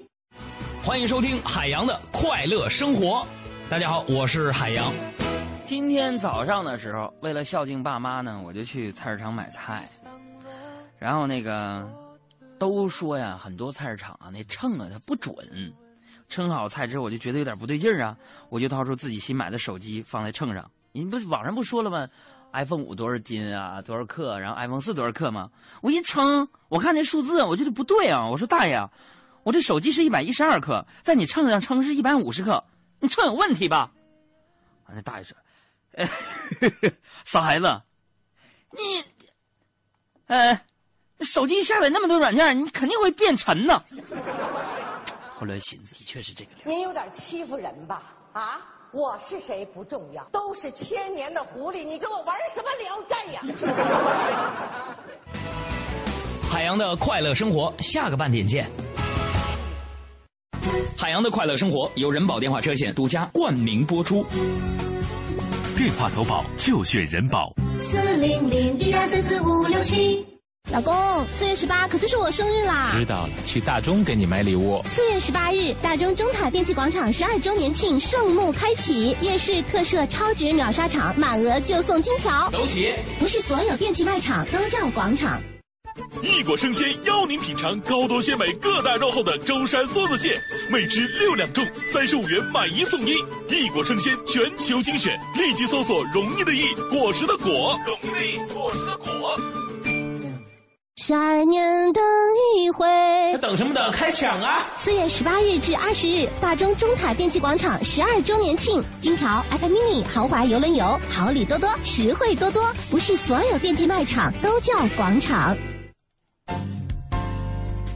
[0.83, 3.23] 欢迎收听海洋的快乐生活。
[3.69, 4.91] 大家好，我是海洋。
[5.63, 9.87] 今天早上的时候，为了孝敬爸妈呢，我就去菜市场买菜。
[10.97, 11.87] 然后那个
[12.57, 15.35] 都说呀，很多菜市场啊，那秤啊它不准。
[16.27, 18.17] 称好菜之后，我就觉得有点不对劲儿啊，
[18.49, 20.67] 我就掏出自己新买的手机放在秤上。
[20.93, 22.07] 你不是网上不说了吗
[22.53, 24.39] ？iPhone 五多少斤啊，多少克？
[24.39, 25.47] 然后 iPhone 四多少克吗？
[25.83, 28.27] 我一称，我看那数字，我觉得不对啊。
[28.27, 28.83] 我说大爷。
[29.43, 32.63] 我这手机是一百一十二克，在你秤上称是一百五十克，
[32.99, 33.91] 你秤有问题吧？
[34.85, 35.35] 啊，那大爷说：
[37.25, 37.81] “傻孩子，
[38.71, 38.79] 你，
[40.27, 40.61] 呃，
[41.21, 43.83] 手机下载那么多软件，你肯定会变沉的。
[45.37, 46.61] ”后来寻思，的确是这个理。
[46.65, 48.03] 您有点欺负人吧？
[48.33, 53.41] 啊，我是谁不重要，都是千年的狐狸，你跟我玩什么聊斋呀？
[56.47, 58.69] 海洋的快乐生活，下个半点见。
[60.97, 64.25] 海洋的快乐生活由人保电话车险独家冠名播出，
[65.75, 67.53] 电话投保就选人保。
[67.81, 70.25] 四零零一二三四五六七。
[70.71, 70.93] 老公，
[71.29, 72.91] 四月十八可就是我生日啦！
[72.93, 74.81] 知道了，去大中给你买礼物。
[74.85, 82.49] 四月十八日，大中中塔电器广场十二周年庆盛幕开启，夜市特设超值秒杀场，满额就送金条。
[82.51, 82.93] 走起！
[83.19, 85.41] 不是所有电器卖场都叫广场。
[86.21, 93.13] 一果生鲜邀您品尝高多鲜美、个大肉厚的舟山梭子蟹，每只六两重，三十五元买一送一。
[93.49, 99.39] 一果生鲜全球精选，立即搜索“容易的易，果实的果”，容易的易，果实的果。
[100.97, 102.03] 十二年等
[102.55, 102.85] 一回，
[103.41, 103.91] 等什么等？
[103.91, 104.69] 开抢啊！
[104.77, 112.71] 四月十八日至二十日，大中中塔电器广场十二周年庆，金条、iPad mini、豪华游轮游，好礼多多，实惠多多。
[112.91, 115.57] 不是所有电器卖场都叫广场。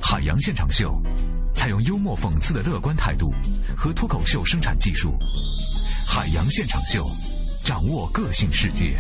[0.01, 1.01] 海洋现场秀，
[1.53, 3.33] 采用幽默讽刺的乐观态度
[3.75, 5.17] 和脱口秀生产技术。
[6.07, 7.03] 海洋现场秀，
[7.63, 8.97] 掌握个性世界。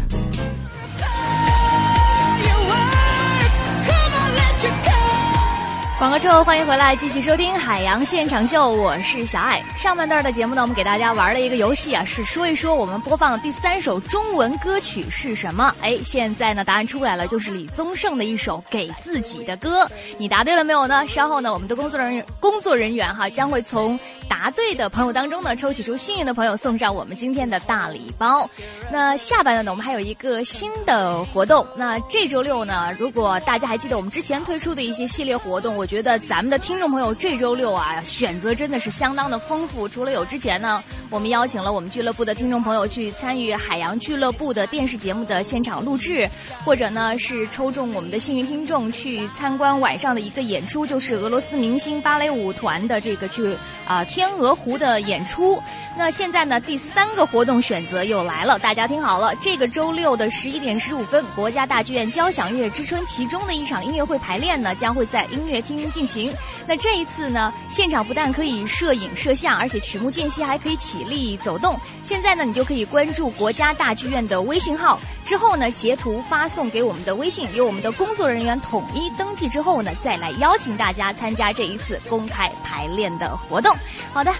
[5.97, 9.63] 广告之后，欢迎回来继续收听《海洋现场秀》，我是小爱。
[9.77, 15.73] 上半段的节目呢，我们给大家玩了一个游戏啊，是说一说我们播放的第三首中文歌曲是什么。
[15.79, 19.85] 哎，现在呢，答案出来了，就是李宗盛的一首《给自己的歌》。
[20.17, 21.07] 你答对了没有呢？
[21.07, 28.49] 稍后呢，我们的工作人员工作人员哈将会从答对的朋友当中呢抽取出幸运的朋友，送上我们今天的大礼包。
[28.91, 31.65] 那下半段呢，我们还有一个新的活动。
[31.77, 39.87] 那这周六呢，如果大家还记得我们之前推出的一些系列活动，我我觉得咱们的听众朋友这周六啊，选择真的是相当的丰富。
[39.87, 46.27] 除了有之前呢，我们邀请了我们俱乐部的听众朋友去参与海洋俱乐部的电视节目的现场录制，
[46.63, 53.55] 或者呢是抽中我们的幸运听众去参观晚上的一个演出，就是俄罗斯明星芭蕾舞团的这个去
[53.87, 55.61] 啊、天鹅湖的演出。
[55.95, 66.33] 那现在呢，第三个活动选择又来了，大家听好了，这个周六的十一点十五分，国家大剧院交响乐之春其中的一场音乐会排练呢，将会在音乐厅进行。
[66.67, 71.79] 那这一次呢，现场不但可以摄影摄像，而且曲目间隙还可以起立走动。
[72.03, 83.75] 现在呢，你就可以关注国家大剧院的微信号，之后呢，截图发送给我们的微信，由我们的工作人员统一登记之后呢，再来邀请大家参加这一次公开排练的活动。
[84.13, 84.33] 好的。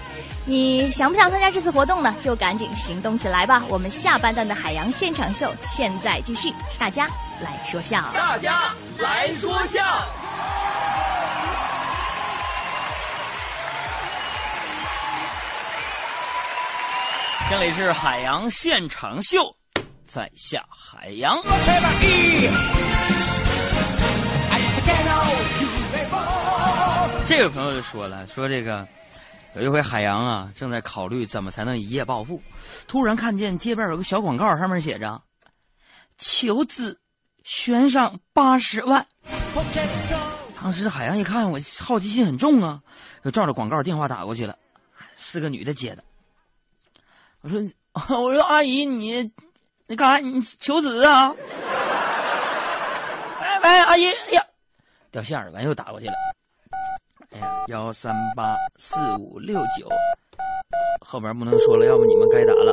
[0.48, 2.14] 你想不想参加这次活动呢？
[2.22, 3.64] 就赶紧行动起来吧！
[3.68, 7.08] 我们下半段的海洋现场秀现在继续，大家
[7.42, 8.00] 来说笑。
[8.14, 9.82] 大家来说笑。
[17.48, 19.38] 这里是海洋现场秀，
[20.04, 21.40] 在下海洋。
[27.24, 28.86] 这位朋友就说了，说这个
[29.54, 32.42] 有一回海洋啊正在考虑怎么才能一夜暴富，
[32.88, 35.22] 突然看见街边有个小广告，上面写着
[36.18, 36.98] “求资，
[37.44, 39.06] 悬赏八十万”。
[40.60, 42.80] 当时海洋一看，我好奇心很重啊，
[43.24, 44.56] 就照着广告电话打过去了，
[45.16, 46.02] 是个女的接的。
[47.46, 47.60] 我说
[48.20, 49.30] ：“我说阿姨，你
[49.86, 50.26] 你干啥？
[50.26, 51.38] 你求子啊？”喂
[53.62, 54.42] 喂，阿姨，哎呀，
[55.12, 56.12] 掉线了，完又打过去了。
[57.30, 59.88] 哎呀，幺三八四五六九，
[61.06, 62.72] 后边不能说了，要不你们该打了。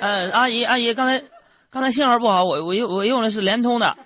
[0.00, 1.22] 呃， 阿姨，阿姨，刚才
[1.70, 3.96] 刚才信号不好，我我用我用的是联通的。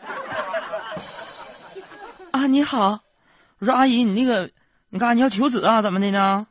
[2.50, 3.00] 你好，
[3.58, 4.50] 我说阿姨，你那个，
[4.88, 5.14] 你干啥？
[5.14, 5.80] 你要求子啊？
[5.82, 6.46] 怎么的呢？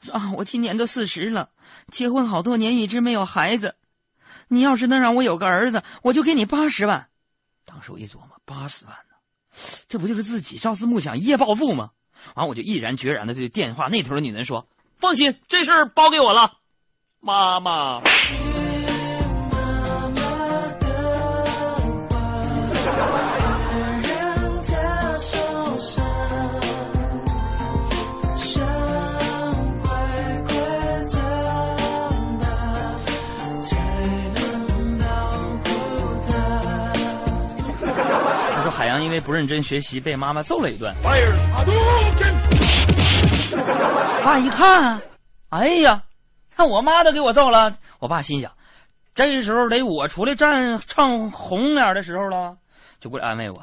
[0.00, 1.50] 说啊，我今年都四十了，
[1.90, 3.74] 结婚好多年，一直没有孩子。
[4.48, 7.08] 你要是能让我有个儿子，我就给你八十万。
[7.64, 9.16] 当时我一琢磨，八十万呢，
[9.88, 11.90] 这不就是自己朝思暮想一夜暴富吗？
[12.34, 16.58] 完，我就毅然决然的对电话那头的女人说：“放心，这事儿包给我了，
[17.20, 18.00] 妈妈。”
[39.06, 40.92] 因为不认真学习被妈妈揍了一顿。
[44.24, 45.00] 爸一看，
[45.50, 46.02] 哎呀，
[46.50, 47.72] 看我妈都给我揍了。
[48.00, 48.50] 我爸心想，
[49.14, 52.56] 这时候得我出来站唱红脸的时候了，
[52.98, 53.56] 就过来安慰我：“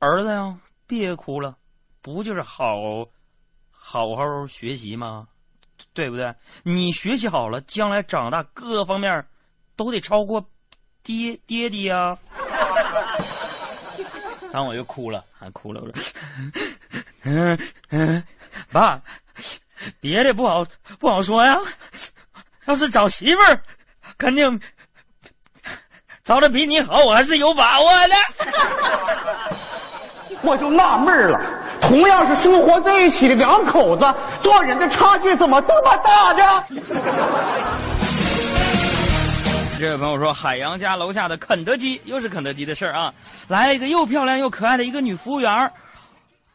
[0.00, 0.54] 儿子呀，
[0.86, 1.56] 别哭了，
[2.02, 2.74] 不就是好
[3.70, 5.26] 好好学习吗？
[5.94, 6.34] 对不对？
[6.62, 9.24] 你学习好了，将来长大各方面
[9.76, 10.44] 都得超过
[11.02, 12.18] 爹爹爹呀。”
[14.52, 15.80] 然后我就哭了，还哭了。
[15.80, 16.12] 我说
[17.24, 17.58] ：“嗯
[17.90, 18.22] 嗯，
[18.72, 19.00] 爸，
[20.00, 20.64] 别的不好
[20.98, 21.58] 不好说呀。
[22.66, 23.60] 要是找媳妇儿，
[24.16, 24.60] 肯定
[26.24, 28.14] 找的比你好，我还是有把握的。
[30.42, 31.40] 我就纳闷了，
[31.80, 36.64] 同样是生活在一起的两口子，做人的差距怎么这么大呢？
[39.78, 43.14] 这位朋友说，海洋家楼下的肯德基又是肯德基的事儿啊，
[43.46, 45.72] 来了一个又漂亮又可爱的一个女服务员，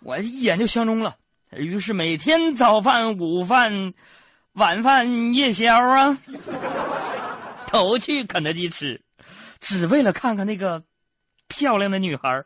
[0.02, 1.16] 我一眼就相中了。
[1.52, 3.94] 于是每天早饭、午饭、
[4.52, 6.18] 晚饭、夜宵啊，
[7.72, 9.02] 都去肯德基吃，
[9.62, 10.84] 只为了看看那个
[11.48, 12.44] 漂亮的女孩，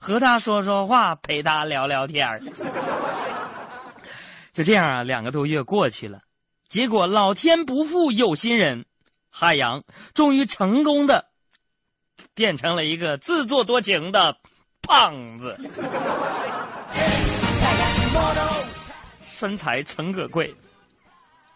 [0.00, 2.40] 和她说说话，陪她聊聊天儿。
[4.54, 6.20] 就这样啊，两个多月过去了，
[6.66, 8.86] 结果老天不负有心人。
[9.36, 9.82] 海洋
[10.14, 11.24] 终于成功的
[12.34, 14.36] 变成了一个自作多情的
[14.80, 15.58] 胖子，
[19.20, 20.54] 身材诚可贵，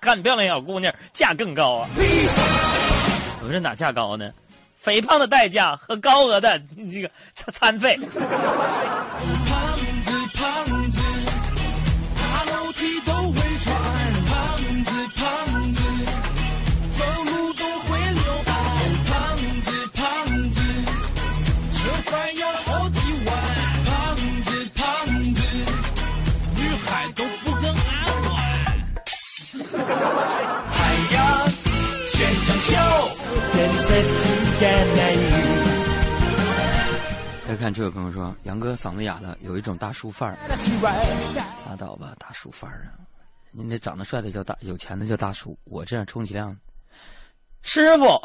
[0.01, 1.89] 干漂亮小姑娘价更高啊！
[3.41, 4.29] 不是哪价高呢？
[4.77, 6.59] 肥胖的代价和高额的
[6.91, 7.97] 这个餐餐费。
[37.47, 40.37] 再看这位朋友说：“杨哥嗓子哑了，有一种大叔范儿。”
[41.67, 43.01] 拉倒吧，大叔范儿啊！
[43.51, 45.59] 你那长得帅的叫大，有钱的叫大叔。
[45.65, 46.55] 我这样充其量，
[47.63, 48.21] 师傅，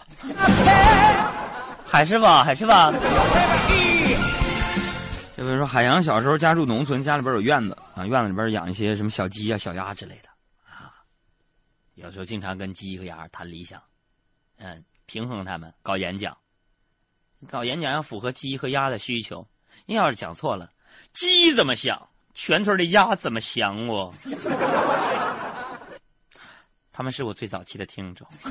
[1.86, 2.72] 海师傅，海师傅。
[5.38, 10.30] 这位说海洋小时候家住农村，家里边有院子啊，院子里边养一些什么小鸡啊、小鸭之类的
[10.70, 10.92] 啊。
[11.96, 13.82] 有时候经常跟鸡和鸭谈理想，
[14.58, 14.84] 嗯，
[15.14, 16.36] 平衡他们，搞演讲。
[17.48, 19.48] 搞演讲要符合鸡和鸭的需求，
[19.86, 20.72] 你要是讲错了，
[21.14, 24.12] 鸡怎么想，全村的鸭怎么想我？
[26.92, 28.28] 他们是我最早期的听众。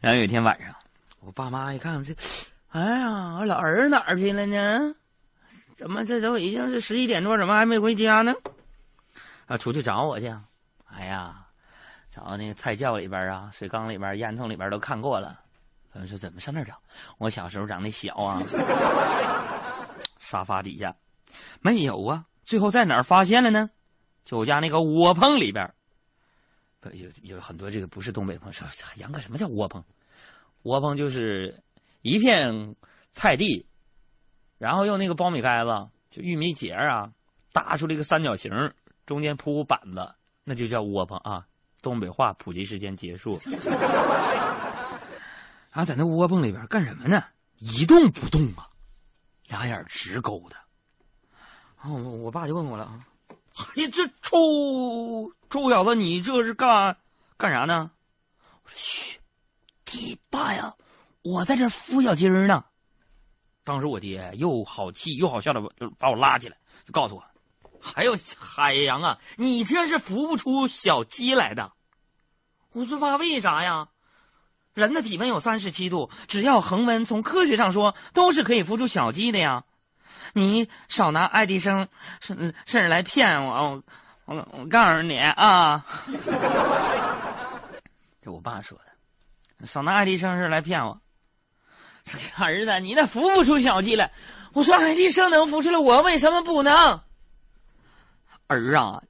[0.00, 0.72] 然后有一天晚上，
[1.18, 2.14] 我爸妈一看这，
[2.68, 4.94] 哎呀，我老儿哪儿去了呢？
[5.74, 8.32] 怎么这都已经是十一点多，怎么还没回家呢？
[9.46, 10.32] 啊，出去找我去。
[10.86, 11.43] 哎呀，
[12.14, 15.40] 找那个菜窖里边啊，水缸里边、烟囱里边都看过了。
[15.94, 16.80] 有人说怎么上那儿找？
[17.18, 18.40] 我小时候长得小啊，
[20.20, 20.94] 沙发底下
[21.60, 22.24] 没有啊。
[22.44, 23.68] 最后在哪儿发现了呢？
[24.24, 25.68] 就我家那个窝棚里边。
[26.92, 29.82] 有有很多这个不是东北朋友说杨哥什么叫窝棚？
[30.62, 31.60] 窝棚就是
[32.02, 32.76] 一片
[33.10, 33.66] 菜地，
[34.56, 37.10] 然后用那个苞米杆子就玉米节啊
[37.52, 38.72] 搭出了一个三角形，
[39.04, 41.44] 中间铺板子，那就叫窝棚啊。
[41.84, 43.38] 东北话普及时间结束。
[45.70, 47.22] 啊，在那窝棚里边干什么呢？
[47.58, 48.68] 一动不动啊，
[49.46, 50.56] 俩眼直勾的。
[51.82, 53.06] 哦，我我爸就问我了啊，
[53.76, 54.36] 哎，这臭
[55.50, 56.96] 臭小子，你这是干
[57.36, 57.90] 干啥呢？
[58.62, 59.18] 我说嘘，
[59.92, 60.74] 你爸呀，
[61.22, 62.64] 我在这孵小鸡儿呢。
[63.64, 67.24] 当时我爹又好气又好笑的就把我拉起来，就告诉我，
[67.84, 71.72] 还有海洋啊，你这是孵不出小鸡来的。
[72.72, 73.88] 我说爸，为啥呀？
[74.72, 79.64] 人的体温有三十七度，只要恒温，从科学上说都是可以孵出小鸡的呀。
[80.32, 81.86] 你少拿爱迪生
[82.20, 83.52] 甚甚至来骗我，
[84.24, 85.86] 我我我告诉你啊，
[88.20, 88.76] 这我爸说
[89.58, 91.00] 的，少拿爱迪生事来骗我。
[92.36, 94.10] 儿子，你那孵不出小鸡来。
[94.52, 97.00] 我说爱迪生能孵出来，我为什么不能？
[98.46, 99.02] 儿啊，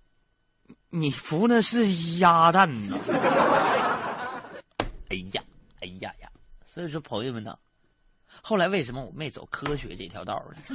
[0.91, 2.99] 你服的是鸭蛋呢。
[5.11, 5.43] 哎呀！
[5.81, 6.29] 哎呀呀！
[6.65, 7.57] 所以说，朋友们呢，
[8.43, 10.57] 后来为什么我没走科学这条道呢？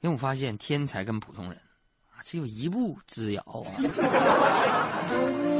[0.00, 1.56] 因为我发现天才跟普通人
[2.10, 3.70] 啊，只有一步之遥啊。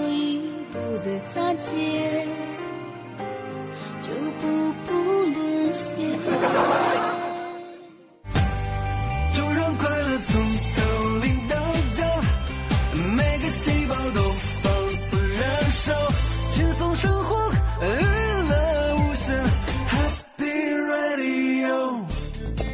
[0.07, 0.41] 一
[0.73, 2.29] 步的擦肩，
[4.03, 4.93] 就步步
[5.35, 5.89] 沦陷。
[9.35, 10.41] 就让快乐从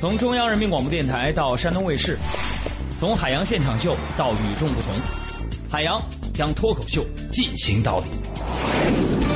[0.06, 2.16] 从中央人民广播电台到山东卫视，
[2.96, 4.92] 从海洋现场秀到与众不同，
[5.68, 6.00] 海洋
[6.32, 9.35] 将脱口秀进行到底。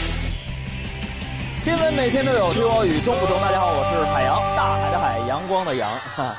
[1.61, 3.39] 新闻每天都有，听我与众不同。
[3.39, 5.91] 大家好，我是海洋，大海的海，阳光的阳。
[6.15, 6.35] 哈，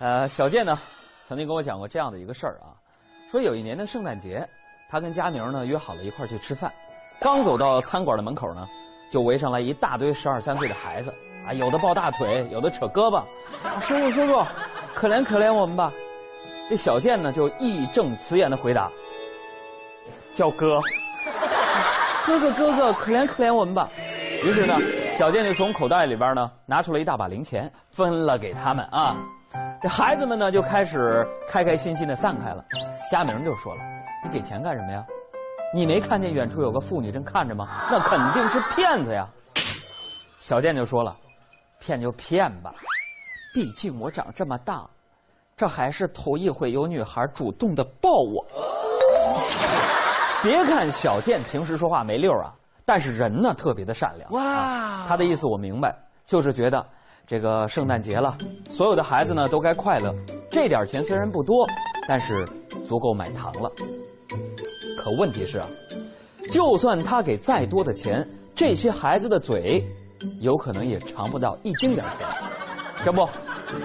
[0.00, 0.76] 呃，小健呢，
[1.22, 2.74] 曾经跟我讲过这样的一个事儿啊，
[3.30, 4.44] 说有一年的圣诞节，
[4.90, 6.68] 他跟佳明呢约好了一块去吃饭，
[7.20, 8.66] 刚走到餐馆的门口呢，
[9.12, 11.14] 就围上来一大堆十二三岁的孩子
[11.46, 13.22] 啊，有的抱大腿，有的扯胳膊，
[13.80, 14.44] 叔叔叔叔，
[14.92, 15.92] 可怜可怜我们吧。
[16.68, 18.90] 这小健呢就义正辞严的回答，
[20.34, 20.80] 叫哥，
[22.26, 23.88] 哥哥哥哥，可怜可怜我们吧。
[24.42, 24.74] 于是呢，
[25.14, 29.14] 小健就从口袋里边呢拿出了一大把零钱，分了给他们啊。
[29.82, 32.64] 这孩子们呢就开始开开心心的散开了。
[33.10, 33.80] 佳明就说了
[34.24, 35.04] ：“你给钱干什么呀？”
[35.74, 37.68] 你没看见远处有个妇女正看着吗？
[37.90, 39.28] 那肯定是骗子呀。
[40.38, 41.14] 小健就说了
[41.78, 42.74] ：“骗就骗吧，
[43.54, 44.88] 毕竟我长这么大，
[45.56, 48.44] 这还是头一回有女孩主动的抱我。”
[50.42, 52.54] 别看小健平时说话没溜啊，
[52.90, 54.28] 但是人呢特别的善良。
[54.32, 56.84] 哇，他的意思我明白，就是觉得
[57.24, 58.36] 这个圣诞节了，
[58.68, 60.12] 所有的孩子呢都该快乐。
[60.50, 61.64] 这点钱虽然不多，
[62.08, 62.44] 但是
[62.88, 63.70] 足够买糖了。
[64.98, 65.68] 可问题是啊，
[66.50, 69.84] 就算他给再多的钱，这些孩子的嘴，
[70.40, 72.28] 有可能也尝不到一丁点甜。
[73.04, 73.24] 这不，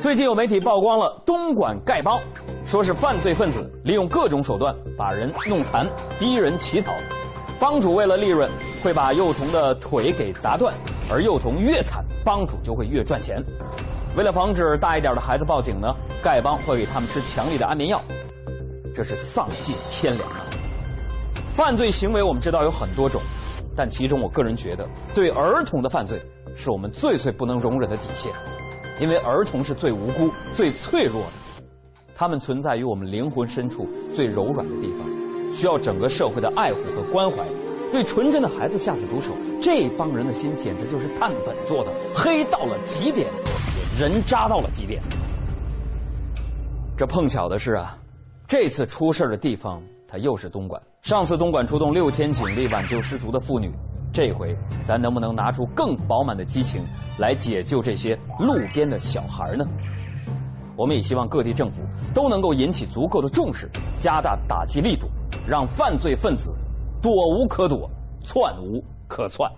[0.02, 2.20] 最近有媒体曝光了东莞丐帮。
[2.66, 5.88] 说是犯罪分子利用各种手段把人弄残，
[6.18, 6.92] 逼人乞讨。
[7.60, 8.50] 帮主为了利润，
[8.84, 10.74] 会把幼童的腿给砸断，
[11.10, 13.42] 而幼童越惨，帮主就会越赚钱。
[14.18, 15.94] 为了防止大一点的孩子报警呢，
[16.24, 18.02] 丐帮会给他们吃强力的安眠药。
[18.94, 20.40] 这是丧尽天良啊！
[21.54, 23.22] 犯罪行为我们知道有很多种，
[23.76, 26.22] 但其中我个人觉得，对儿童的犯罪
[26.56, 28.32] 是我们最最不能容忍的底线，
[29.00, 31.28] 因为儿童是最无辜、最脆弱的。
[32.14, 35.06] 他们存在于我们灵魂深处最柔软的地方，
[35.52, 37.46] 需要整个社会的爱护和关怀。
[37.92, 43.28] 对纯真的孩子下此毒手，这帮人的心简直就是碳粉做的，黑到了极点，
[43.98, 45.02] 人渣到了极点。
[46.98, 47.98] 这碰巧的是啊，
[48.48, 50.82] 这次出事的地方它又是东莞。
[51.04, 53.72] 上次东莞出动六千警力挽救失足的妇女，
[54.12, 56.84] 这回咱能不能拿出更饱满的激情
[57.18, 59.64] 来解救这些路边的小孩呢？
[60.78, 61.82] 我们也希望各地政府
[62.14, 65.08] 都能够引起足够的重视，加大打击力度，
[65.48, 66.54] 让犯罪分子
[67.02, 67.90] 躲无可躲，
[68.24, 69.50] 窜无可窜。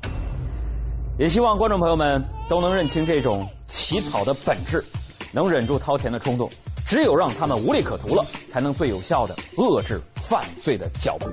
[1.18, 4.86] 也希望观众朋友们都能认清这种乞讨的本质，
[5.32, 6.50] 能忍住掏钱的冲动。
[6.86, 11.28] 只有让他们无利可图了，才能最有效的遏制犯罪的脚步。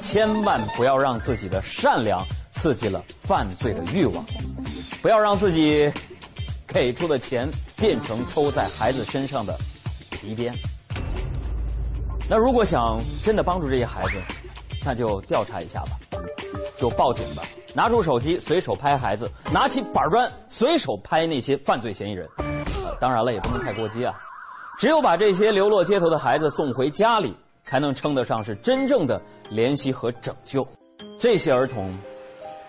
[0.00, 4.24] 千万不要让自己的善良刺激了犯罪的欲望，
[5.02, 5.90] 不要让自己。
[6.72, 9.56] 给出的钱变成抽在孩子身上的
[10.10, 10.54] 皮鞭。
[12.28, 14.22] 那如果想真的帮助这些孩子，
[14.84, 15.98] 那就调查一下吧，
[16.78, 17.42] 就报警吧，
[17.74, 22.28] 拿出手机随手拍孩子，拿起板砖随手拍那些犯罪嫌疑人。
[23.00, 24.14] 当然了，也不能太过激啊。
[24.78, 30.66] 只有把这些流落街头的孩子送回家里，才能称得上是真正的怜惜和拯救。
[31.18, 31.98] 这些儿童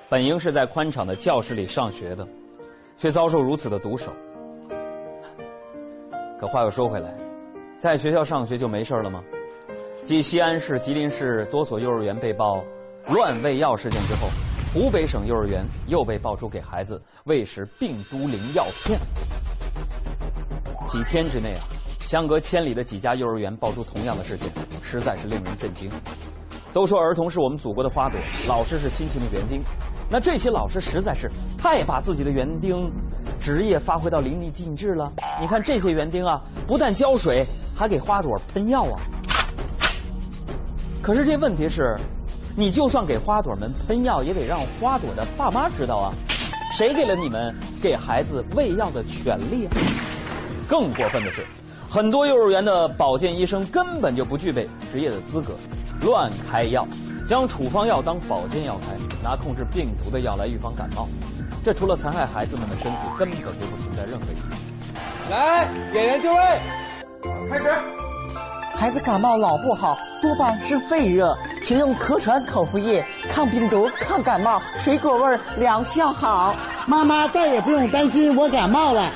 [0.10, 2.28] 本应是在宽敞的教室里上学的。
[3.02, 4.12] 却遭受如此的毒手。
[6.40, 7.12] 可话又说回来，
[7.76, 9.24] 在学校上学就没事了吗？
[10.04, 12.64] 继西安市、吉林市多所幼儿园被曝
[13.08, 14.28] 乱喂药事件之后，
[14.72, 19.00] 湖北省幼儿园又被爆出给孩子喂食病毒灵药片。
[20.86, 21.62] 几天之内啊，
[22.02, 24.48] 相隔千里的几家幼儿园爆出同样的事件，
[24.80, 25.90] 实在是令人震惊。
[26.72, 29.64] 都说儿童是我们祖国的花朵，老师是辛勤的园丁。
[30.12, 32.92] 那这些老师实在是太把自己的园丁
[33.40, 35.10] 职业发挥到淋漓尽致了。
[35.40, 39.00] 你看这些园丁啊，不但浇水，还给花朵喷药啊。
[41.02, 41.96] 可是这问题是，
[42.58, 46.12] 你就算给花朵们喷药，也得让花朵的爸妈知道啊。
[46.74, 49.72] 谁给了你们给孩子喂药的权利啊？
[50.68, 51.48] 更过分的是，
[51.90, 55.56] 很多幼儿园的保健医生根本就不具备职业的资格，
[56.02, 56.86] 乱开药。
[57.26, 58.88] 将处方药当保健药材，
[59.24, 61.08] 拿控制病毒的药来预防感冒，
[61.64, 65.30] 这除了残害孩子们的身体，根本就不存在任何意义。
[65.30, 66.62] 来，演员就位，
[67.50, 67.72] 开始。
[68.74, 76.56] 孩子感冒老不好，多半是肺热，请用咳喘口服液，抗病毒、抗感冒，水果味疗效好。
[76.88, 79.10] 妈妈再也不用担心我感冒了。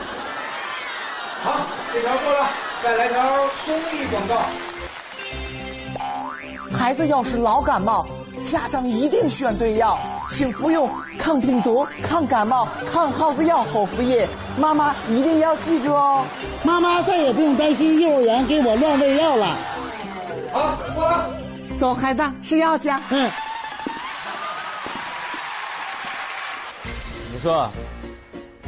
[1.43, 2.47] 好，这条过了，
[2.84, 3.24] 再来条
[3.66, 4.41] 公益广告。
[6.76, 8.06] 孩子要是老感冒，
[8.44, 9.98] 家长一定选对药，
[10.30, 14.28] 请服用抗病毒、抗感冒、抗耗子药口服液。
[14.60, 16.26] 妈妈一定要记住哦，
[16.64, 19.56] 妈妈再也不用担心幼儿园给我乱喂药了。
[20.52, 21.30] 好，过了，
[21.80, 22.90] 走，孩子，吃药去。
[23.10, 23.32] 嗯。
[27.32, 27.70] 你说，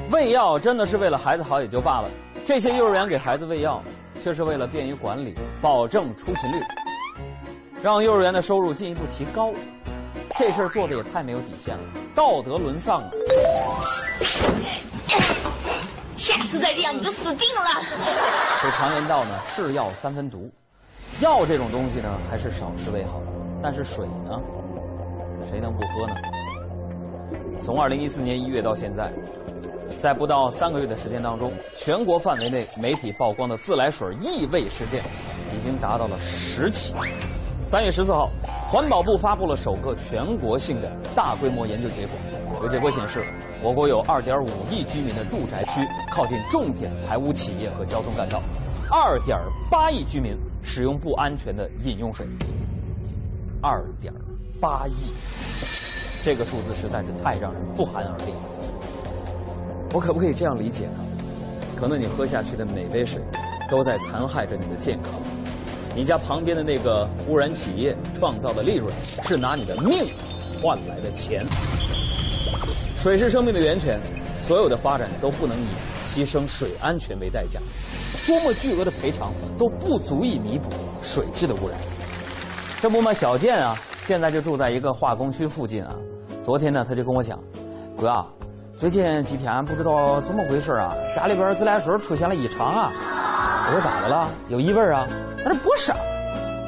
[0.10, 2.10] 喂药真的是为了孩子好也就罢了，
[2.46, 3.84] 这些幼儿园给孩子喂药，
[4.24, 6.60] 却是为了便于管理，保证出勤率。
[7.82, 9.52] 让幼儿园的收入进一步提高，
[10.38, 11.84] 这事儿做的也太没有底线了，
[12.16, 13.12] 道德沦丧了！
[16.16, 17.62] 下次再这样你就死定了。
[18.62, 20.50] 这常言道呢，是药三分毒，
[21.20, 23.22] 药这种东西呢，还是少吃为好。
[23.62, 24.42] 但是水呢，
[25.50, 26.16] 谁能不喝呢？
[27.62, 29.12] 从二零一四年一月到现在，
[30.00, 35.04] 在不到三个月的时间当中，全国范围内媒体曝光的自来水异味事件，
[35.56, 36.96] 已经达到了十起。
[37.68, 38.32] 三月十四号，
[38.66, 42.16] 环保部发布了首个全国性的大规模研究结果。
[42.62, 43.22] 有结果显示，
[43.62, 48.42] 我国有二点五亿居民的住宅区靠近重点排污企业和交通干道，
[48.90, 49.38] 二点
[49.70, 52.26] 八亿居民使用不安全的饮用水。
[53.62, 54.14] 二点
[54.62, 55.12] 八亿，
[56.24, 58.32] 这个数字实在是太让人不寒而栗。
[59.94, 60.94] 我可不可以这样理解呢？
[61.76, 63.22] 可能你喝下去的每杯水，
[63.70, 65.12] 都在残害着你的健康。
[65.98, 68.94] 你家旁边的那个污染企业创造的利润，
[69.24, 69.98] 是拿你的命
[70.62, 71.44] 换来的钱。
[73.02, 74.00] 水是生命的源泉，
[74.38, 75.66] 所有的发展都不能以
[76.06, 77.60] 牺牲水安全为代价。
[78.28, 80.70] 多么巨额的赔偿都不足以弥补
[81.02, 81.76] 水质的污染。
[82.80, 85.96] 这不嘛，小健啊，现在就住在一个化工区附近啊。
[86.44, 87.40] 昨天呢，他就跟我讲，
[88.00, 88.24] 哥啊，
[88.78, 92.94] 最近几天不知道怎么回事啊，家里边自来水出现了异常啊。
[93.68, 94.32] 我说咋的了？
[94.48, 95.06] 有异味啊？
[95.44, 95.92] 他说不是，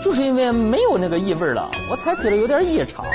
[0.04, 3.06] 就是因为没有那个异味了，我才觉得有点异常。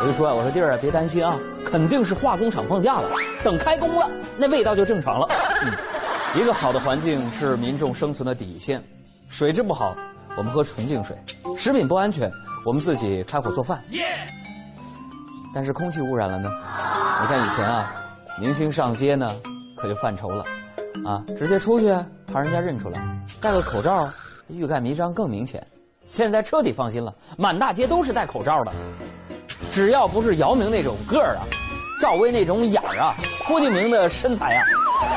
[0.00, 3.08] 我就说，我说弟儿啊，别担心啊，肯定是化工厂放假了，
[3.44, 5.28] 等开工了，那味道就正常了。
[5.62, 5.72] 嗯，
[6.40, 8.82] 一个好的环境是民众生存的底线，
[9.28, 9.96] 水质不好，
[10.36, 11.16] 我们喝纯净水；
[11.56, 12.28] 食品不安全，
[12.66, 13.80] 我们自己开火做饭。
[15.54, 16.50] 但是空气污染了呢？
[17.22, 17.94] 你看以前啊，
[18.40, 19.30] 明星上街呢，
[19.76, 20.44] 可就犯愁了，
[21.02, 21.86] 啊，直接出去
[22.26, 23.00] 怕人家认出来，
[23.40, 24.08] 戴个口罩，
[24.48, 25.66] 欲盖弥彰更明显。
[26.06, 28.72] 现在彻底放心了，满大街都是戴口罩的，
[29.72, 31.42] 只要不是姚明那种个儿啊，
[32.00, 33.14] 赵薇那种眼儿啊，
[33.48, 34.62] 郭敬明的身材啊，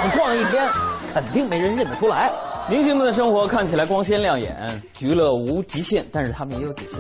[0.04, 0.68] 你逛一天，
[1.14, 2.32] 肯定没人认得出来。
[2.70, 7.00] 明星们的生活看起来光鲜亮眼，娱乐无极限，但是他们也有底线。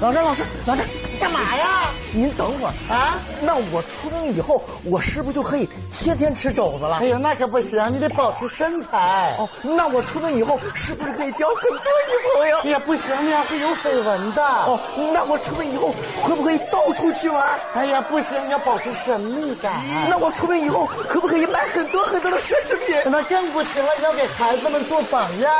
[0.00, 0.82] 老师，老师，老师，
[1.20, 1.90] 干嘛呀？
[2.12, 3.18] 您等会儿啊！
[3.42, 6.96] 那我出名以后，我是不是就可以天天吃肘子了？
[6.96, 9.36] 哎呀，那可不行，你得保持身材。
[9.38, 12.58] 哦，那我出名以后是不是可以交很多女朋友？
[12.64, 14.42] 哎呀，不行，那样会有绯闻的。
[14.42, 14.80] 哦，
[15.12, 17.46] 那我出名以后会不会到处去玩？
[17.74, 19.84] 哎呀，不行，要保持神秘感。
[20.08, 22.96] 那我出名以后可不可以买很多很多的奢侈品？
[23.04, 25.52] 那更不行了，要给孩子们做榜样。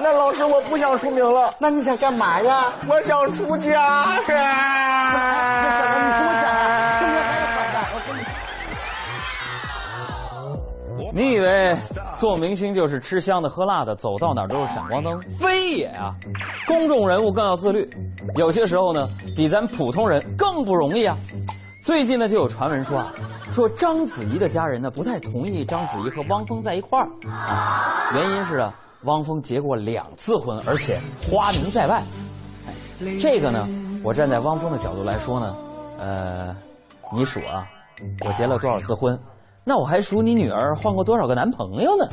[0.00, 1.54] 那老师，我不想出名了。
[1.58, 2.72] 那你想干嘛呀？
[2.88, 4.08] 我想出家。
[11.12, 11.76] 你，以为
[12.18, 15.20] 做明星就是吃香的喝辣的，走到哪儿都是闪光灯？
[15.38, 16.12] 非也啊！
[16.66, 17.88] 公众人物更要自律，
[18.34, 21.16] 有些时候呢，比咱普通人更不容易啊。
[21.84, 23.12] 最近呢，就有传闻说啊，
[23.52, 30.98] 说章子怡的家人呢不太同意章子怡和汪峰在一块儿啊，原因是啊，汪峰结过两次婚，而且
[31.30, 32.02] 花名在外。
[33.20, 33.68] 这个呢，
[34.04, 35.56] 我站在汪峰的角度来说呢，
[35.98, 36.54] 呃，
[37.10, 37.66] 你数啊，
[38.26, 39.18] 我结了多少次婚，
[39.64, 42.06] 那我还数你女儿换过多少个男朋友呢？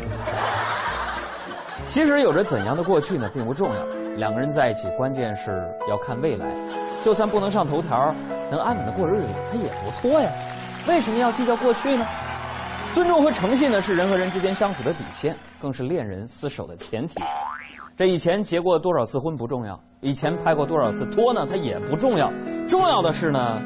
[1.87, 3.85] 其实有着怎样的过去呢，并不重要，
[4.15, 6.55] 两个人在一起，关键是要看未来。
[7.03, 8.15] 就算不能上头条，
[8.49, 10.31] 能安稳的过日子，它也不错呀。
[10.87, 12.07] 为什么要计较过去呢？
[12.93, 17.19] 尊重和诚信呢，是人和人之间相处的底线，更是恋人厮守的前提。
[17.97, 22.33] 这以前结过多少次婚不重要，以前拍过多少次拖呢，它也不重要。
[22.67, 23.61] 重要的是呢，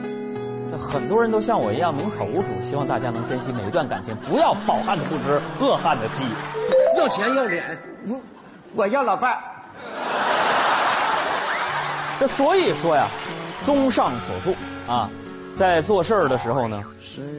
[0.69, 6.25] 这很多人都像我一样名草无主，希望大家能珍惜每一段感情，不要饱汉子不知饿汉子饥。
[6.97, 7.63] 要钱要脸，
[8.07, 8.21] 我
[8.75, 9.38] 我要老伴儿。
[12.19, 13.07] 这所以说呀，
[13.63, 14.53] 综上所述
[14.91, 15.09] 啊，
[15.55, 16.83] 在做事儿的时候呢，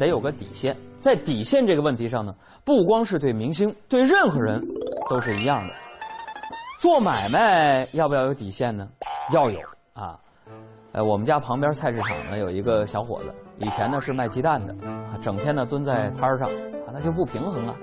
[0.01, 0.75] 得有个底线。
[0.99, 2.35] 在底线这个问题上呢，
[2.65, 4.59] 不光是对明星，对任何人
[5.11, 5.75] 都是一样的。
[6.77, 8.87] 做买卖要不要有底线呢？
[9.33, 9.59] 要有
[9.95, 10.19] 啊！
[10.93, 14.75] 呃，我们家旁边菜市场呢有一个小伙子，以前呢是卖鸡蛋的，
[15.21, 16.49] 整天呢蹲在摊儿上，
[16.87, 17.75] 啊，那就不平衡了。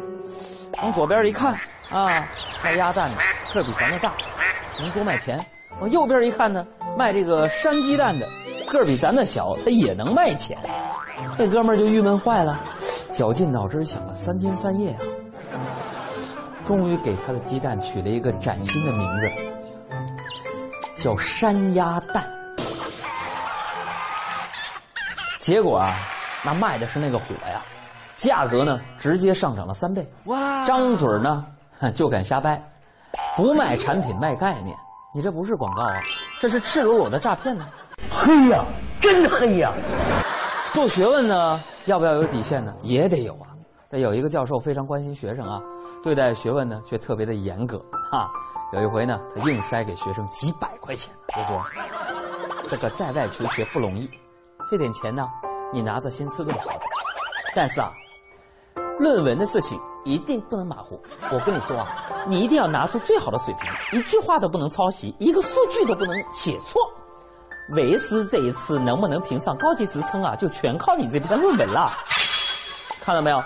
[0.81, 1.55] 往左边一看，
[1.89, 2.27] 啊，
[2.63, 3.17] 卖鸭蛋的
[3.53, 4.13] 个比咱的大，
[4.79, 5.37] 能多卖钱；
[5.81, 6.65] 往右边一看呢，
[6.95, 8.27] 卖这个山鸡蛋的
[8.71, 10.57] 个比咱的小，他也能卖钱。
[11.37, 12.59] 这哥们儿就郁闷坏了，
[13.11, 15.01] 绞尽脑汁想了三天三夜啊。
[16.65, 19.29] 终于给他的鸡蛋取了一个崭新的名字，
[21.03, 22.25] 叫山鸭蛋。
[25.39, 25.93] 结果啊，
[26.43, 27.61] 那卖的是那个火呀，
[28.15, 30.09] 价格呢直接上涨了三倍。
[30.25, 30.63] 哇！
[30.63, 31.45] 张嘴呢
[31.93, 32.63] 就敢瞎掰，
[33.35, 34.73] 不卖产品卖概念，
[35.13, 35.99] 你这不是广告啊，
[36.39, 37.67] 这是赤裸裸的诈骗呢。
[38.09, 38.63] 黑呀，
[39.01, 39.73] 真黑呀！
[40.71, 42.73] 做学问呢，要不要有底线呢？
[42.81, 43.51] 也得有啊。
[43.99, 45.61] 有一个教授非常关心学生啊。
[46.01, 47.77] 对待学问呢，却特别的严格
[48.11, 48.29] 哈。
[48.73, 51.63] 有一回呢，他硬塞给学生几百块钱，就说
[52.67, 54.09] ：“这个在外求学不容易，
[54.67, 55.25] 这点钱呢，
[55.71, 56.81] 你拿着先吃顿好的。
[57.55, 57.89] 但是啊，
[58.99, 61.01] 论文的事情一定不能马虎。
[61.31, 61.87] 我跟你说啊，
[62.27, 66.81] 你一定要拿出最好的水平，一句话都不能抄袭，一个数据都不能写错。
[67.69, 71.93] 为师这一次能不能评上高级职称啊，就全靠你这篇论文了。
[73.01, 73.41] 看到没有？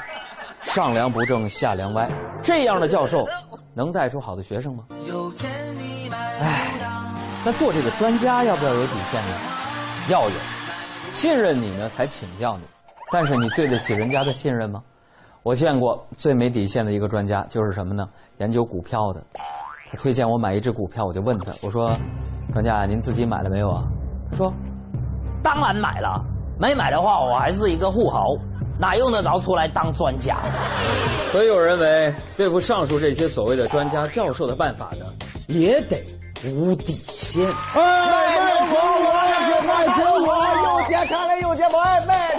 [0.68, 2.08] 上梁不正下梁歪，
[2.44, 3.26] 这样的教授
[3.74, 4.84] 能带出好的学生吗？
[6.40, 6.72] 唉，
[7.44, 9.30] 那做这个专家要不要有底线呢？
[10.10, 10.36] 要有，
[11.14, 12.64] 信任你呢才请教你，
[13.12, 14.84] 但是你对得起人家的信任吗？
[15.42, 18.08] 我见过最没底线的一个专家就是什么呢？
[18.40, 19.24] 研究股票的，
[19.90, 21.92] 他推荐我买一只股票，我就问他，我说，
[22.54, 23.84] 专家您自己买了没有啊？
[24.30, 24.54] 他说，
[25.42, 26.24] 当然买了，
[26.60, 28.36] 没买的话我还是一个富豪。
[28.80, 30.38] 哪用得着出来当专家？
[31.32, 35.06] 所以有认为，对付上述这些所谓的专家教授的办法呢，
[35.48, 36.04] 也得
[36.46, 37.46] 无底线。
[37.46, 40.28] 卖苹果，我也是卖苹果，
[40.64, 42.36] 又检查了又检买，卖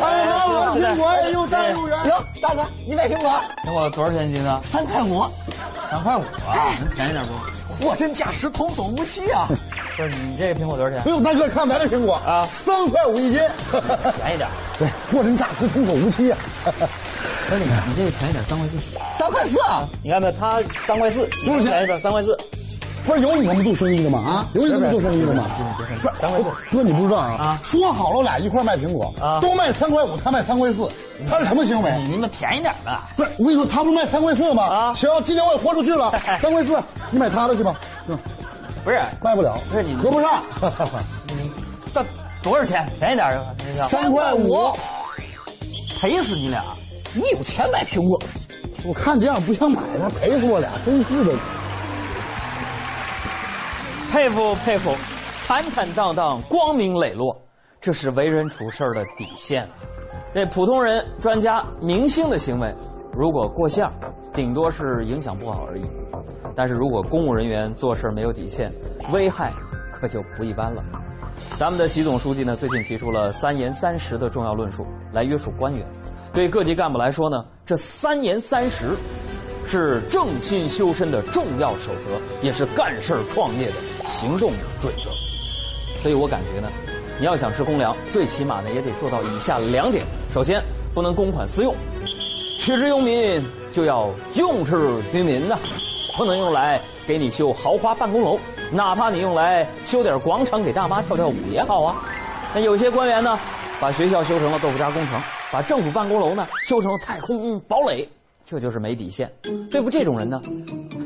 [0.73, 1.99] 苹果也又大又圆。
[2.05, 3.31] 行，大哥，你买苹果？
[3.65, 4.61] 苹果多少钱一斤啊？
[4.63, 5.25] 三块五。
[5.91, 6.77] 三块五啊？
[6.81, 7.33] 能便宜点不？
[7.81, 9.49] 货真价实，童叟无欺啊！
[9.97, 11.03] 不是你这个苹果多少钱？
[11.05, 14.49] 哎呦，大哥，看咱这苹果啊，三块五一斤， 便宜点。
[14.79, 16.39] 对，货真价实，童叟无欺啊！
[17.49, 18.79] 不是你，你这个便宜点，三块四。
[19.11, 19.89] 三块四啊？
[20.03, 20.33] 你看没有？
[20.33, 21.97] 他三块四，多少钱？
[21.99, 22.37] 三块四。
[23.09, 24.19] 不是有你这么做生意的吗？
[24.19, 25.47] 啊，有你这么做生意的吗？
[25.79, 26.51] 不是，三块四。
[26.71, 27.33] 哥，你不知道啊？
[27.41, 30.87] 啊，说好了，我俩一块卖苹果啊，都卖三块五，他卖三块四，
[31.27, 31.91] 他是什么行为？
[32.07, 33.09] 你们便宜点吧。
[33.17, 34.63] 不是，我跟你说，他不卖三块四吗？
[34.65, 36.79] 啊，行，今天我也豁出去了，三块四，
[37.11, 37.75] 你买他的去吧。
[38.85, 40.43] 不是，卖不了，不是你合不上。
[41.95, 42.05] 到
[42.43, 42.87] 多少钱？
[43.01, 43.43] 便宜点儿，
[43.89, 44.71] 三块五，
[45.99, 46.63] 赔死你俩！
[47.15, 48.21] 你有钱买苹果？
[48.85, 51.33] 我看这样不想买了，赔死我俩，真是的。
[54.11, 54.91] 佩服佩服，
[55.47, 57.37] 坦坦荡荡、光明磊落，
[57.79, 59.69] 这是为人处事的底线。
[60.33, 62.75] 这普通人、专家、明星的行为，
[63.13, 63.87] 如果过线，
[64.33, 65.83] 顶多是影响不好而已。
[66.57, 68.71] 但是如果公务人员做事没有底线，
[69.13, 69.53] 危害
[69.93, 70.83] 可就不一般了。
[71.59, 75.87] 咱们的习总书记呢，最近提出了“三严三实”的重要论述，来约束官员。
[76.33, 78.97] 对各级干部来说呢，这三严三实。
[79.69, 85.11] 是正心修身的重要守则，也是干事创业的行动准则。
[86.01, 86.71] 所以我感觉呢，
[87.21, 90.03] 你要想吃公粮，最起码呢也得做到以下两点：
[90.33, 90.63] 首先，
[90.95, 91.75] 不能公款私用；
[92.59, 94.75] 取之于民，就要用之
[95.13, 95.59] 于民呐，
[96.17, 98.39] 不能用来给你修豪华办公楼，
[98.73, 101.97] 哪怕你用来修点广场给大妈跳跳舞也好啊。
[102.55, 103.39] 那有些官员呢，
[103.79, 105.21] 把学校修成了豆腐渣工程，
[105.53, 108.09] 把政府办公楼呢修成了太空堡垒。
[108.51, 109.31] 这就是没底线，
[109.71, 110.41] 对付这种人呢，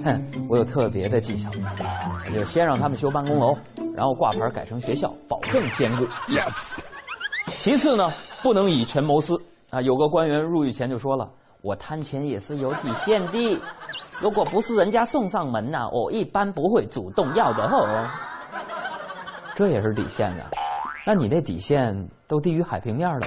[0.05, 1.51] 哼，我有特别的技巧，
[2.25, 3.53] 我就先让他们修办公楼，
[3.97, 6.05] 然后挂牌改成学校，保证坚固。
[6.29, 6.79] Yes。
[7.49, 8.09] 其次呢，
[8.45, 9.37] 不能以权谋私
[9.71, 9.81] 啊。
[9.81, 11.29] 有个官员入狱前就说了
[11.63, 13.61] ：“我贪钱也是有底线的，
[14.23, 18.09] 如果不是人家送上门呐，我一般不会主动要的哦。”
[19.57, 20.49] 这也是底线啊，
[21.05, 23.27] 那你那底线都低于海平面了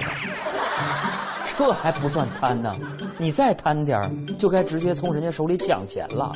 [1.58, 2.74] 这还不算贪呢，
[3.18, 6.30] 你再贪点儿，就该直接从人家手里抢钱了。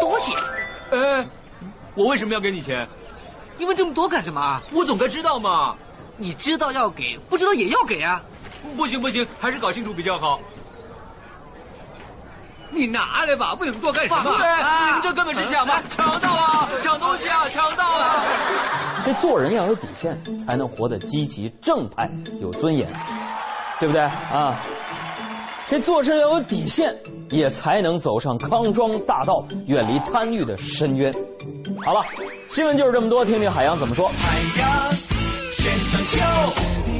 [0.00, 0.32] 多谢。
[0.94, 1.26] 哎，
[1.94, 2.86] 我为什么要给你钱？
[3.58, 4.60] 你问这么多干什么？
[4.72, 5.74] 我总该知道嘛。
[6.18, 8.22] 你知道要给，不知道也要给啊。
[8.76, 10.40] 不行不行，还是搞清楚比较好。
[12.70, 14.30] 你拿来吧，问这么多干什么？
[14.86, 18.24] 你们这根本是想嘛，抢到啊，抢东西啊，抢到啊！
[19.06, 22.10] 这做人要有底线，才能活得积极正派，
[22.40, 22.88] 有尊严。
[23.78, 24.58] 对不对啊？
[25.68, 26.96] 这做事要有底线，
[27.28, 31.12] 也才能走上康庄大道，远离贪欲的深渊。
[31.84, 32.04] 好了，
[32.48, 34.08] 新闻就是这么多，听听海洋怎么说。
[34.08, 34.92] 海洋
[35.50, 36.95] 现场秀。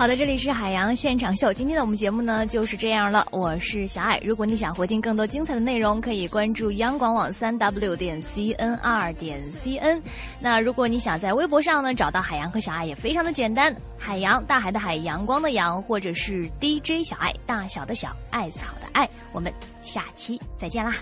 [0.00, 1.52] 好的，这里是海洋现场秀。
[1.52, 3.28] 今天的我们节目呢就是这样了。
[3.32, 4.18] 我是小爱。
[4.24, 10.00] 如果你想回听更多精彩的内容，可以关注央广网三 w 点 cn 点 cn。
[10.40, 13.76] 那如果你想在微博上呢找到海洋和小爱，也非常的简单。
[13.98, 19.06] 海洋，大海的海，阳光的阳，或者是 DJ 小爱，大小的小，艾草的艾。
[19.32, 20.94] 我们下期再见啦。